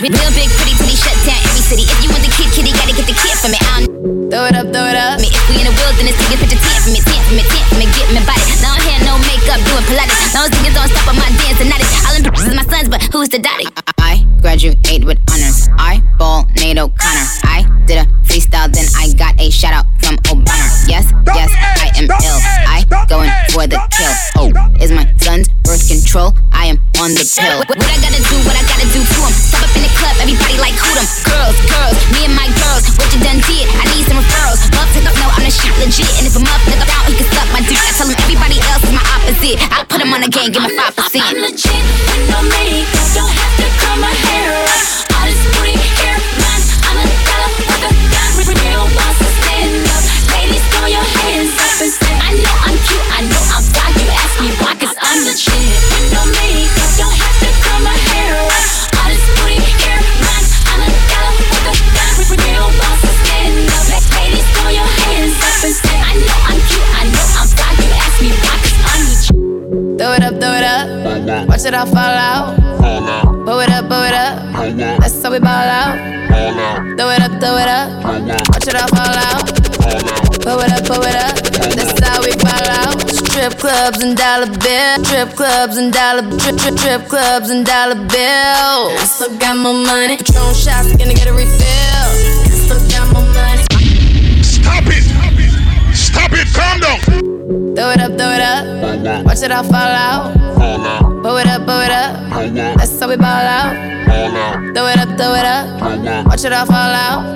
Real 0.00 0.10
big, 0.10 0.63
Watch 71.64 71.72
it 71.72 71.78
all 71.80 71.86
fall 71.86 71.96
out. 71.96 72.56
Blow 73.46 73.60
it 73.60 73.70
up, 73.70 73.88
blow 73.88 74.04
it 74.04 74.12
up. 74.12 74.52
That's 75.00 75.22
how 75.22 75.32
we 75.32 75.38
ball 75.38 75.48
out. 75.48 75.96
Throw 76.98 77.08
it 77.08 77.22
up, 77.24 77.40
throw 77.40 77.56
it 77.56 77.68
up. 77.72 78.04
Watch 78.04 78.68
it 78.68 78.76
all 78.76 78.88
fall 78.88 79.16
out. 79.16 79.48
Blow 80.44 80.60
it 80.60 80.72
up, 80.76 80.84
blow 80.84 81.00
it 81.00 81.16
up. 81.16 81.40
That's 81.72 82.04
how 82.04 82.20
we 82.20 82.36
ball 82.36 82.68
out. 82.68 83.08
Strip 83.08 83.56
clubs 83.56 84.04
and 84.04 84.14
dollar 84.14 84.44
bills. 84.44 85.08
Strip 85.08 85.30
clubs 85.36 85.78
and 85.78 85.90
dollar 85.90 86.20
trip 86.36 86.58
trip 86.58 86.76
trip 86.76 87.08
clubs 87.08 87.48
and 87.48 87.64
dollar 87.64 87.94
bills. 87.94 88.92
I 89.00 89.08
still 89.08 89.38
got 89.38 89.56
more 89.56 89.72
money. 89.72 90.18
Patron 90.18 90.52
shots, 90.52 90.94
gonna 90.96 91.14
get 91.14 91.28
a 91.28 91.32
refill. 91.32 91.48
I 91.64 92.52
still 92.52 92.88
got 92.92 93.10
more 93.10 93.24
money. 93.32 93.64
Stop 94.44 94.84
it! 94.88 95.96
Stop 95.96 96.30
it! 96.34 96.46
Calm 96.52 96.80
down! 96.80 97.33
Throw 97.74 97.90
it 97.90 98.00
up, 98.00 98.12
throw 98.14 98.30
it 98.30 98.40
up. 98.40 98.62
Uh-huh. 98.64 99.22
Watch 99.26 99.42
it 99.42 99.50
all 99.50 99.64
fall 99.64 99.74
out. 99.74 100.30
Uh-huh. 100.36 100.62
Uh-huh. 100.62 101.10
Blow 101.22 101.36
it 101.38 101.46
up, 101.46 101.66
blow 101.66 101.80
it 101.82 101.90
up. 101.90 102.30
That's 102.78 103.00
how 103.00 103.08
we 103.08 103.16
ball 103.16 103.26
out. 103.26 103.74
Throw 104.74 104.86
it 104.86 104.98
up, 105.02 105.10
throw 105.18 105.34
it 105.34 105.44
up. 105.44 106.26
Watch 106.26 106.44
it 106.44 106.52
all 106.52 106.66
fall 106.66 106.94
out. 106.94 107.34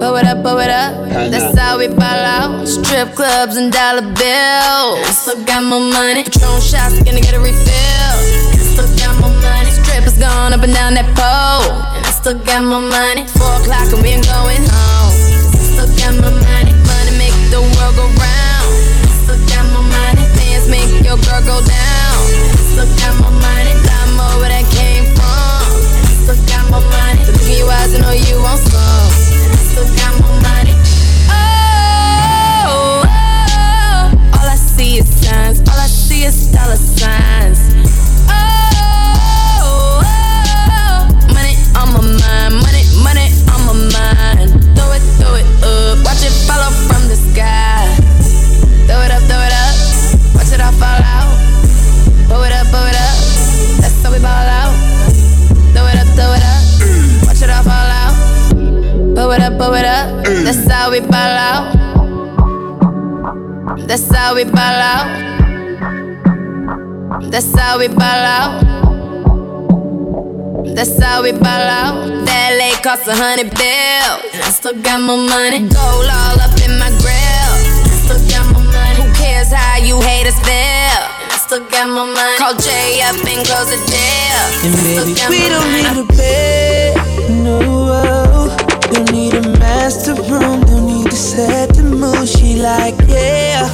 Blow 0.00 0.16
it 0.16 0.24
up, 0.24 0.42
blow 0.42 0.58
it 0.58 0.70
up. 0.70 1.08
That's 1.30 1.58
how 1.58 1.76
we 1.78 1.88
ball 1.88 2.00
out. 2.00 2.66
Strip 2.66 3.14
clubs 3.14 3.56
and 3.56 3.70
dollar 3.70 4.00
bills. 4.00 5.04
I 5.04 5.12
still 5.12 5.44
got 5.44 5.62
more 5.64 5.80
money. 5.80 6.24
Patron 6.24 6.60
shots, 6.60 7.02
gonna 7.04 7.20
get 7.20 7.34
a 7.34 7.40
refill. 7.40 7.60
I 7.68 8.56
still 8.56 8.88
got 8.96 9.20
more 9.20 9.36
money. 9.42 9.70
Strippers 9.70 10.16
gone 10.16 10.54
up 10.54 10.62
and 10.62 10.72
down 10.72 10.94
that 10.94 11.12
pole. 11.12 11.76
And 11.92 12.06
I 12.06 12.10
still 12.10 12.38
got 12.40 12.64
more 12.64 12.80
money. 12.80 13.28
Four 13.36 13.52
o'clock 13.60 13.92
and 13.92 14.00
we 14.00 14.16
ain't 14.16 14.24
going 14.24 14.64
home. 14.64 15.12
I 15.12 15.60
still 15.60 15.90
got 16.00 16.12
more 16.24 16.32
money. 16.40 16.72
Money 16.88 17.12
make 17.20 17.36
the 17.52 17.60
world 17.60 17.96
go 18.00 18.06
round. 18.16 18.41
Your 21.12 21.20
girl 21.24 21.42
go 21.44 21.66
down. 21.66 22.16
Still 22.56 22.88
got 22.96 23.20
more 23.20 23.36
money. 23.44 23.74
More 24.16 24.40
where 24.40 24.48
that 24.48 24.64
came 24.72 25.04
from. 25.12 25.60
Still 26.24 26.40
got 26.48 26.64
more 26.70 26.80
money. 26.80 27.24
The 27.24 27.32
look 27.32 27.48
in 27.48 27.58
your 27.58 27.70
eyes, 27.70 27.94
I 27.94 28.00
know 28.00 28.12
you 28.12 28.40
want 28.40 28.60
some. 28.60 28.80
I 28.80 29.60
still 29.60 29.88
got 30.00 30.12
more 30.20 30.40
money. 30.40 30.74
Oh, 31.28 33.04
oh, 33.04 33.28
oh, 33.44 34.38
all 34.40 34.48
I 34.48 34.56
see 34.56 34.98
is 34.98 35.08
signs. 35.20 35.60
All 35.60 35.78
I 35.78 35.86
see 35.86 36.24
is 36.24 36.50
dollar 36.50 36.76
signs. 36.76 37.91
That's 60.62 60.74
how 60.74 60.90
we 60.92 61.00
ball 61.00 61.16
out. 61.18 61.74
That's 63.88 64.14
how 64.14 64.34
we 64.36 64.44
ball 64.44 64.54
out. 64.54 65.08
That's 67.32 67.52
how 67.58 67.78
we 67.80 67.88
ball 67.88 67.98
out. 67.98 68.62
That's 70.76 71.02
how 71.02 71.22
we 71.24 71.32
ball 71.32 71.42
out. 71.42 72.06
That 72.26 72.54
LA 72.54 72.80
cost 72.80 73.08
a 73.08 73.12
hundred 73.12 73.50
bills. 73.58 74.22
And 74.32 74.42
I 74.44 74.50
still 74.54 74.80
got 74.80 75.00
more 75.00 75.18
money. 75.18 75.66
Gold 75.66 76.06
all 76.06 76.38
up 76.38 76.54
in 76.62 76.78
my 76.78 76.94
grill. 77.02 77.10
I 77.10 77.98
still 78.06 78.22
got 78.30 78.46
more 78.54 78.62
money. 78.62 79.02
Who 79.02 79.10
cares 79.18 79.50
how 79.50 79.78
you 79.82 80.00
haters 80.00 80.38
feel? 80.46 81.02
I 81.26 81.42
still 81.42 81.66
got 81.66 81.90
more 81.90 82.06
money. 82.06 82.38
Call 82.38 82.54
Jay 82.54 83.02
up 83.02 83.18
and 83.18 83.42
close 83.42 83.66
the 83.66 83.82
deal. 83.90 84.46
And 84.62 84.78
baby, 84.86 85.10
we 85.26 85.42
don't 85.50 85.74
need 85.74 85.90
a 85.90 86.06
bed, 86.06 86.94
no. 87.42 87.82
Don't 88.92 89.10
need 89.10 89.32
a 89.32 89.40
master 89.58 90.14
like, 92.62 92.94
yeah, 93.08 93.66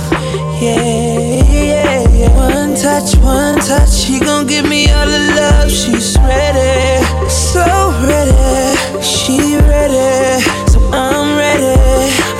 yeah, 0.61 1.45
yeah, 1.53 2.09
yeah. 2.09 2.37
One 2.37 2.75
touch, 2.75 3.15
one 3.17 3.57
touch, 3.61 3.91
she 3.91 4.19
gon' 4.19 4.47
give 4.47 4.65
me 4.65 4.91
all 4.91 5.05
the 5.07 5.19
love. 5.37 5.71
She's 5.71 6.17
ready, 6.17 7.05
so 7.29 7.65
ready. 8.09 9.03
She 9.03 9.57
ready, 9.57 10.41
so 10.73 10.81
I'm 10.91 11.37
ready. 11.37 11.77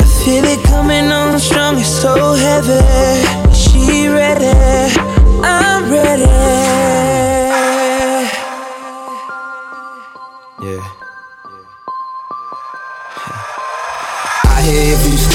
I 0.01 0.05
feel 0.25 0.45
it 0.45 0.65
coming 0.65 1.13
on 1.13 1.39
strong, 1.39 1.77
it's 1.79 1.89
so 1.89 2.33
heavy. 2.33 2.81
She 3.53 4.09
ready, 4.09 4.89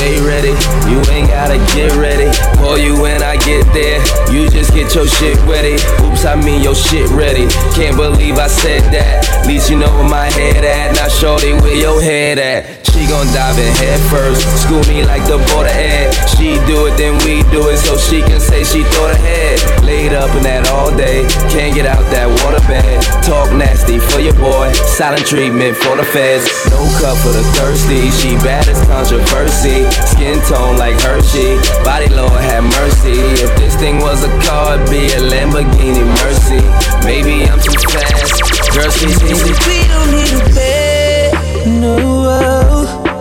stay 0.03 0.19
ready, 0.19 0.51
you 0.91 0.99
ain't 1.11 1.29
gotta 1.29 1.57
get 1.73 1.95
ready. 1.95 2.27
Call 2.57 2.77
you 2.77 2.99
when 2.99 3.23
I 3.23 3.37
get 3.37 3.63
there, 3.73 3.99
you 4.33 4.49
just 4.49 4.73
get 4.73 4.93
your 4.93 5.07
shit 5.07 5.37
ready. 5.47 5.75
Oops, 6.03 6.25
I 6.25 6.35
mean 6.35 6.61
your 6.61 6.75
shit 6.75 7.09
ready. 7.11 7.47
Can't 7.73 7.95
believe 7.95 8.37
I 8.37 8.47
said 8.47 8.83
that. 8.91 9.47
Least 9.47 9.69
you 9.69 9.77
know 9.77 9.91
where 9.95 10.09
my 10.09 10.25
head 10.25 10.65
at. 10.65 10.95
Now, 10.95 11.07
shorty, 11.07 11.53
where 11.53 11.75
your 11.75 12.01
head 12.01 12.37
at? 12.37 12.83
She 12.93 13.07
gon' 13.09 13.25
dive 13.33 13.57
in 13.57 13.73
head 13.81 13.99
first. 14.13 14.45
School 14.61 14.83
me 14.85 15.03
like 15.03 15.25
the 15.25 15.41
border 15.49 15.73
ed. 15.73 16.13
She 16.37 16.61
do 16.69 16.85
it, 16.85 16.95
then 16.95 17.17
we 17.25 17.41
do 17.49 17.73
it, 17.73 17.81
so 17.81 17.97
she 17.97 18.21
can 18.21 18.39
say 18.39 18.63
she 18.63 18.83
thought 18.93 19.11
ahead. 19.17 19.57
Laid 19.83 20.13
up 20.13 20.29
in 20.37 20.43
that 20.43 20.69
all 20.69 20.93
day, 20.95 21.25
can't 21.49 21.73
get 21.73 21.89
out 21.89 22.05
that 22.13 22.29
water 22.45 22.61
bed. 22.69 23.01
Talk 23.25 23.49
nasty 23.51 23.97
for 23.97 24.21
your 24.21 24.37
boy, 24.37 24.71
silent 24.85 25.25
treatment 25.25 25.75
for 25.75 25.97
the 25.97 26.05
feds. 26.05 26.45
No 26.69 26.85
cup 27.01 27.17
for 27.25 27.33
the 27.33 27.41
thirsty, 27.57 28.13
she 28.13 28.37
bad 28.45 28.69
as 28.69 28.77
controversy. 28.85 29.89
Skin 30.05 30.39
tone 30.49 30.77
like 30.77 30.99
Hershey, 31.01 31.57
body 31.83 32.09
Lord 32.09 32.31
have 32.31 32.63
mercy. 32.63 33.17
If 33.43 33.55
this 33.57 33.75
thing 33.75 33.99
was 33.99 34.23
a 34.23 34.29
car, 34.41 34.75
it'd 34.75 34.89
be 34.89 35.07
a 35.13 35.21
Lamborghini 35.31 36.05
Mercy. 36.23 36.61
Maybe 37.05 37.45
I'm 37.49 37.59
too 37.59 37.73
fast, 37.89 38.73
girl, 38.73 38.89
she's 38.89 39.21
easy. 39.23 39.53
We 39.67 39.87
don't 39.87 40.11
need 40.11 40.33
a 40.33 40.43
bed, 40.53 41.81
no. 41.81 42.23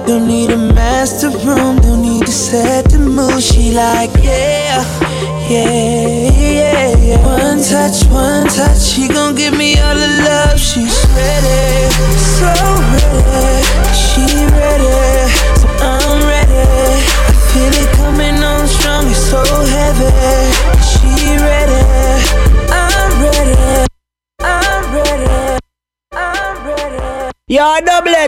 Don't 0.07 0.27
need 0.27 0.51
a 0.51 0.57
master 0.57 1.31
room, 1.31 1.79
don't 1.81 2.03
need 2.03 2.27
to 2.27 2.33
set 2.33 2.91
the 2.91 2.99
mood. 2.99 3.41
She 3.43 3.73
like, 3.73 4.11
yeah, 4.16 4.83
yeah, 5.49 5.68
yeah, 6.29 6.31
yeah. 6.41 6.62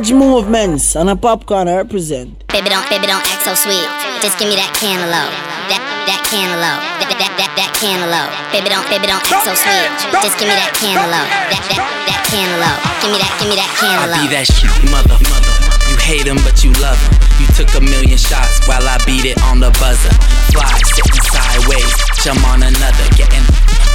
Your 0.05 0.21
movements 0.21 0.97
and 0.97 1.09
a 1.09 1.17
popcorn 1.17 1.65
I 1.67 1.81
represent. 1.81 2.37
Baby, 2.53 2.69
don't, 2.69 2.85
baby, 2.93 3.09
don't 3.09 3.25
act 3.25 3.41
so 3.41 3.57
sweet. 3.57 3.89
Just 4.21 4.37
give 4.37 4.53
me 4.53 4.57
that 4.61 4.69
cantaloupe. 4.77 5.33
That, 5.73 5.81
that 5.81 6.21
cantaloupe. 6.29 6.85
That, 7.01 7.09
that, 7.17 7.33
that, 7.41 7.51
that 7.57 7.73
cantaloupe. 7.73 8.29
Baby, 8.53 8.69
don't, 8.69 8.85
baby, 8.93 9.09
don't 9.09 9.25
act 9.25 9.49
so 9.49 9.57
sweet. 9.57 9.89
Just 10.21 10.37
give 10.37 10.45
me 10.45 10.57
that 10.61 10.77
cantaloupe. 10.77 11.25
That, 11.49 11.65
that, 11.73 11.81
that 12.05 12.21
cantaloupe. 12.29 12.81
Give 13.01 13.17
me 13.17 13.19
that, 13.25 13.33
give 13.41 13.49
me 13.49 13.57
that 13.57 13.73
cantaloupe. 13.81 14.13
I 14.13 14.29
cantaloupe. 14.29 14.29
be 14.29 14.37
that 14.37 14.45
shit, 14.45 14.77
mother, 14.93 15.17
mother. 15.25 15.55
You 15.89 15.97
hate 15.97 16.29
him, 16.29 16.37
but 16.45 16.61
you 16.61 16.77
love 16.85 17.01
him. 17.01 17.25
You 17.41 17.49
took 17.57 17.73
a 17.73 17.81
million 17.81 18.21
shots 18.21 18.61
while 18.69 18.85
I 18.85 19.01
beat 19.09 19.25
it 19.25 19.41
on 19.49 19.65
the 19.65 19.73
buzzer. 19.81 20.13
Fly, 20.53 20.69
sitting 20.85 21.25
sideways, 21.33 21.97
jump 22.21 22.45
on 22.53 22.61
another, 22.61 23.09
getting 23.17 23.41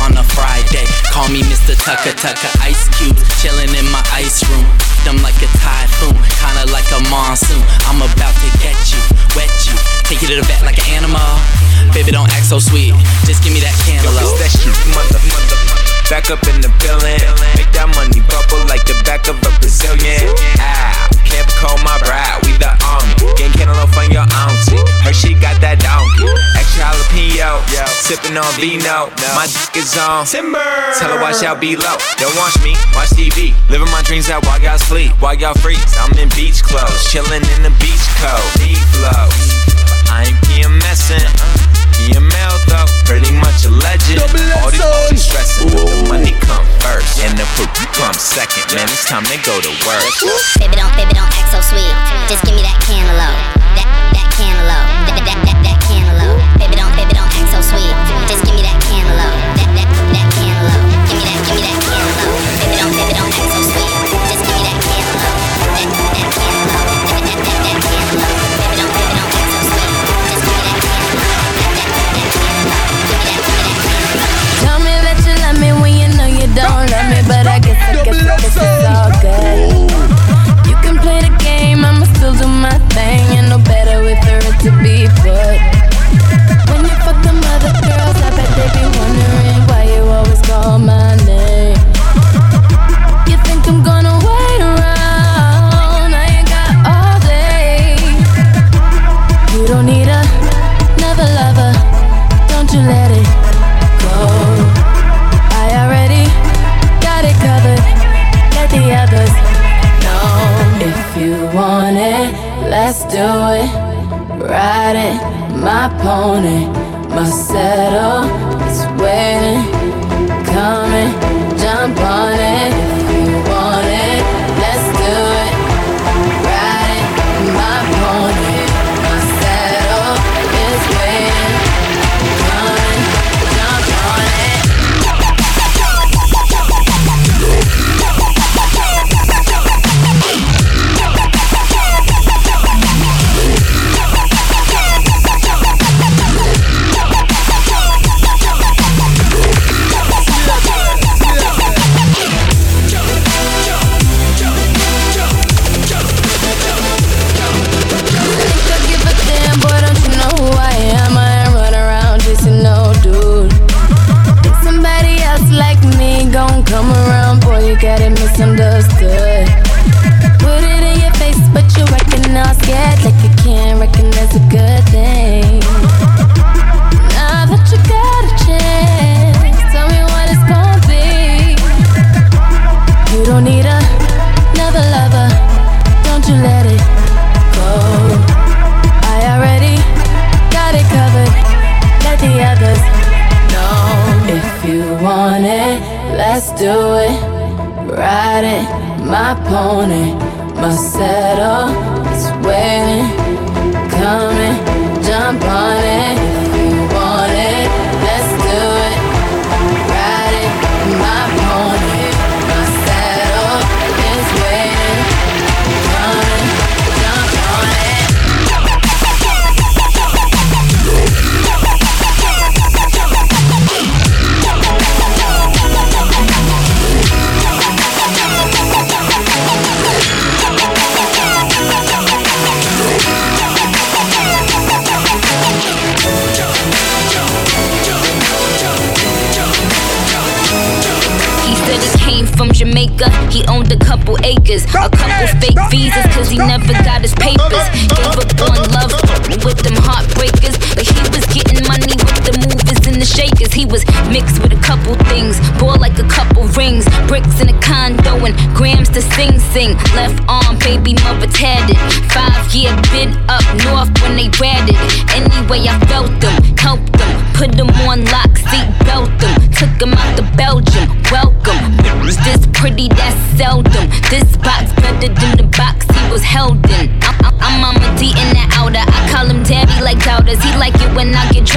on 0.05 0.17
a 0.17 0.23
Friday. 0.35 0.85
Call 1.11 1.27
me 1.29 1.41
Mr. 1.47 1.75
Tucker 1.75 2.15
Tucker, 2.15 2.51
ice 2.63 2.87
cubes, 2.95 3.21
chilling 3.41 3.71
in 3.75 3.87
my 3.91 4.03
ice 4.13 4.43
room. 4.47 4.65
Them 5.03 5.19
like 5.23 5.37
a 5.39 5.49
typhoon, 5.59 6.15
kinda 6.39 6.67
like 6.71 6.87
a 6.91 6.99
monsoon. 7.07 7.63
I'm 7.87 8.01
about 8.03 8.35
to 8.43 8.49
get 8.59 8.75
you, 8.91 8.99
wet 9.35 9.51
you, 9.67 9.75
take 10.07 10.21
you 10.21 10.27
to 10.31 10.37
the 10.39 10.45
vet 10.47 10.63
like 10.63 10.79
an 10.79 11.03
animal. 11.03 11.31
Baby, 11.93 12.11
don't 12.11 12.29
act 12.31 12.45
so 12.45 12.59
sweet, 12.59 12.93
just 13.25 13.43
give 13.43 13.53
me 13.53 13.59
that 13.63 13.75
cantaloupe. 13.83 14.21
Yo, 14.21 14.37
that 14.39 14.51
shit, 14.51 14.75
mother, 14.93 15.19
mother, 15.31 15.57
Back 16.09 16.31
up 16.31 16.41
in 16.49 16.59
the 16.61 16.71
building, 16.81 17.21
make 17.55 17.71
that 17.77 17.87
money 17.95 18.21
bubble 18.25 18.65
like 18.67 18.83
the 18.85 18.97
back 19.05 19.29
of 19.29 19.37
a 19.45 19.51
Brazilian. 19.61 20.33
Ah, 20.59 21.07
can't 21.23 21.47
call 21.61 21.77
my 21.85 21.95
bride, 22.01 22.41
we 22.43 22.57
the 22.57 22.73
army. 22.81 23.13
Getting 23.37 23.53
cantaloupe 23.53 23.95
on 23.95 24.09
your 24.11 24.25
auntie. 24.25 24.81
Her 25.05 25.13
she 25.13 25.33
got 25.37 25.61
that 25.61 25.79
donkey 25.79 26.27
jalapeno. 26.79 27.59
Yo. 27.75 27.83
Sipping 28.07 28.37
on 28.39 28.47
vino. 28.55 29.11
No. 29.11 29.29
My 29.35 29.45
dick 29.51 29.83
is 29.83 29.91
on 29.99 30.25
timber. 30.25 30.63
Tell 30.95 31.11
her 31.11 31.19
watch 31.19 31.43
out 31.43 31.59
be 31.59 31.75
low. 31.75 31.97
Don't 32.17 32.35
watch 32.39 32.55
me, 32.63 32.73
watch 32.95 33.11
TV. 33.11 33.51
Living 33.69 33.91
my 33.91 34.01
dreams 34.03 34.29
out 34.29 34.45
while 34.47 34.61
y'all 34.63 34.79
sleep. 34.79 35.11
While 35.19 35.35
y'all 35.35 35.53
freaks, 35.59 35.97
I'm 35.99 36.15
in 36.17 36.29
beach 36.39 36.63
clothes. 36.63 37.03
Chilling 37.11 37.43
in 37.43 37.61
the 37.67 37.73
beach 37.83 38.05
coat. 38.23 38.43
Deep 38.57 38.79
flow. 38.95 39.27
I 40.09 40.31
ain't 40.31 40.39
PMSing. 40.47 41.27
PML 41.99 42.55
though, 42.71 42.87
pretty 43.03 43.31
much 43.35 43.67
a 43.67 43.71
legend. 43.75 44.23
All 44.23 44.71
these 44.71 44.79
folks 44.79 45.21
stressing. 45.27 45.67
The 45.67 46.07
money 46.07 46.31
come 46.47 46.65
first, 46.79 47.19
and 47.19 47.35
the 47.35 47.43
poop 47.59 47.69
come 47.91 48.15
second. 48.15 48.63
Man, 48.73 48.87
it's 48.87 49.03
time 49.03 49.27
to 49.27 49.37
go 49.43 49.59
to 49.59 49.71
work. 49.83 50.01
Baby, 50.57 50.79
don't, 50.79 50.95
baby, 50.95 51.11
don't 51.11 51.27
act 51.27 51.51
so 51.51 51.59
sweet. 51.59 51.91
Just 52.31 52.47
give 52.47 52.55
me 52.55 52.63
that 52.63 52.79
cantaloupe. 52.87 53.35
That, 53.75 53.87
that 54.15 54.27
cantaloupe. 54.31 54.87
That, 55.11 55.21
that, 55.27 55.37
that, 55.43 55.57
that 55.59 55.77
cantaloupe 55.83 56.08
baby 56.57 56.75
don't, 56.75 56.93
baby 56.95 57.13
don't 57.13 57.31
act 57.31 57.49
so 57.53 57.61
sweet. 57.61 57.95
Just 58.27 58.45
give 58.45 58.55
me 58.55 58.61
that 58.61 58.77
cantaloupe. 58.85 59.75
That 59.75 59.78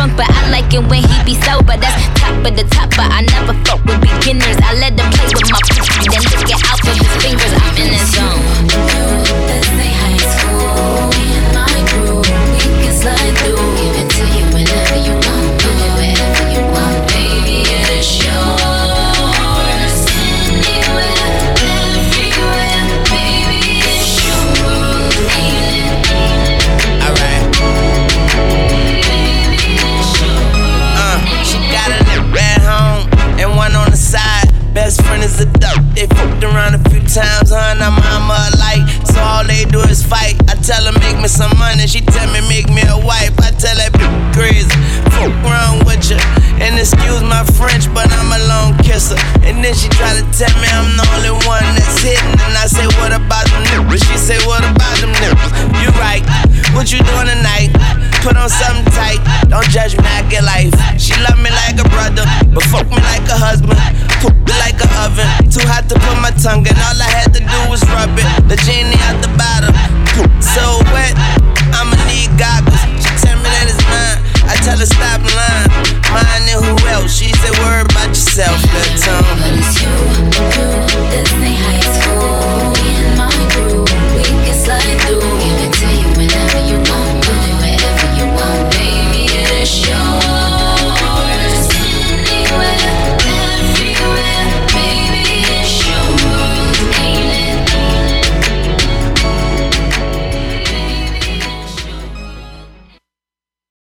drunk, 0.02 0.16
but 0.16 0.30
I 0.30 0.50
like 0.50 0.72
it 0.74 0.82
when 0.88 1.02
he 1.02 1.24
be 1.24 1.34
sober. 1.42 1.76
That's 1.76 2.20
top 2.20 2.44
of 2.44 2.56
the 2.56 2.64
top, 2.70 2.90
but 2.90 3.10
I 3.10 3.22
never 3.22 3.54
fuck 3.64 3.84
with 3.84 4.00
beginners. 4.00 4.61
Tell 50.32 50.48
me 50.58 50.66
I'm 50.72 50.96
the 50.96 51.04
only 51.12 51.34
one 51.44 51.62
that's 51.76 52.00
hitting. 52.00 52.34
And 52.40 52.56
I 52.56 52.64
say, 52.66 52.88
what 52.98 53.12
about 53.12 53.46
them 53.52 53.62
nipples? 53.68 54.00
She 54.08 54.16
say, 54.16 54.40
what 54.48 54.64
about 54.64 54.96
them 54.98 55.12
nipples? 55.20 55.52
You 55.78 55.92
right, 56.00 56.24
what 56.72 56.90
you 56.90 57.04
doing 57.04 57.28
tonight? 57.28 57.70
Put 58.24 58.40
on 58.40 58.48
something 58.48 58.86
tight, 58.96 59.20
don't 59.52 59.66
judge 59.68 59.98
me, 59.98 60.08
I 60.08 60.22
get 60.30 60.42
life. 60.42 60.72
She 60.96 61.12
love 61.26 61.36
me 61.36 61.50
like 61.52 61.76
a 61.78 61.86
brother, 61.90 62.24
but 62.54 62.64
fuck 62.70 62.88
me 62.88 62.96
like 63.02 63.26
a 63.28 63.36
husband. 63.36 63.76
Poop 64.22 64.34
me 64.46 64.54
like 64.62 64.78
a 64.80 64.88
oven, 65.04 65.26
too 65.50 65.62
hot 65.68 65.90
to 65.90 65.98
put 66.00 66.16
my 66.22 66.30
tongue 66.38 66.64
in. 66.64 66.74
All 66.80 66.96
I 66.96 67.10
had 67.10 67.34
to 67.34 67.42
do 67.42 67.58
was 67.68 67.82
rub 67.92 68.14
it, 68.14 68.26
the 68.48 68.56
genie 68.64 68.98
out 69.10 69.18
the 69.20 69.30
bottom. 69.34 69.74
So 70.38 70.80
wet, 70.94 71.12
I'ma 71.74 71.98
need 72.06 72.30
goggles. 72.38 72.78
She 73.02 73.10
tell 73.20 73.36
me 73.42 73.50
that 73.50 73.66
it's 73.66 73.82
mine, 73.90 74.22
I 74.46 74.54
tell 74.62 74.78
her 74.78 74.86
stop 74.86 75.18
lying. 75.22 75.70
Mine 76.14 76.46
and 76.46 76.62
who 76.62 76.78
else? 76.94 77.10
She 77.10 77.34
said, 77.42 77.58
worry 77.58 77.82
about 77.82 78.14
yourself, 78.14 78.54
little 78.70 78.98
tongue. 79.02 79.41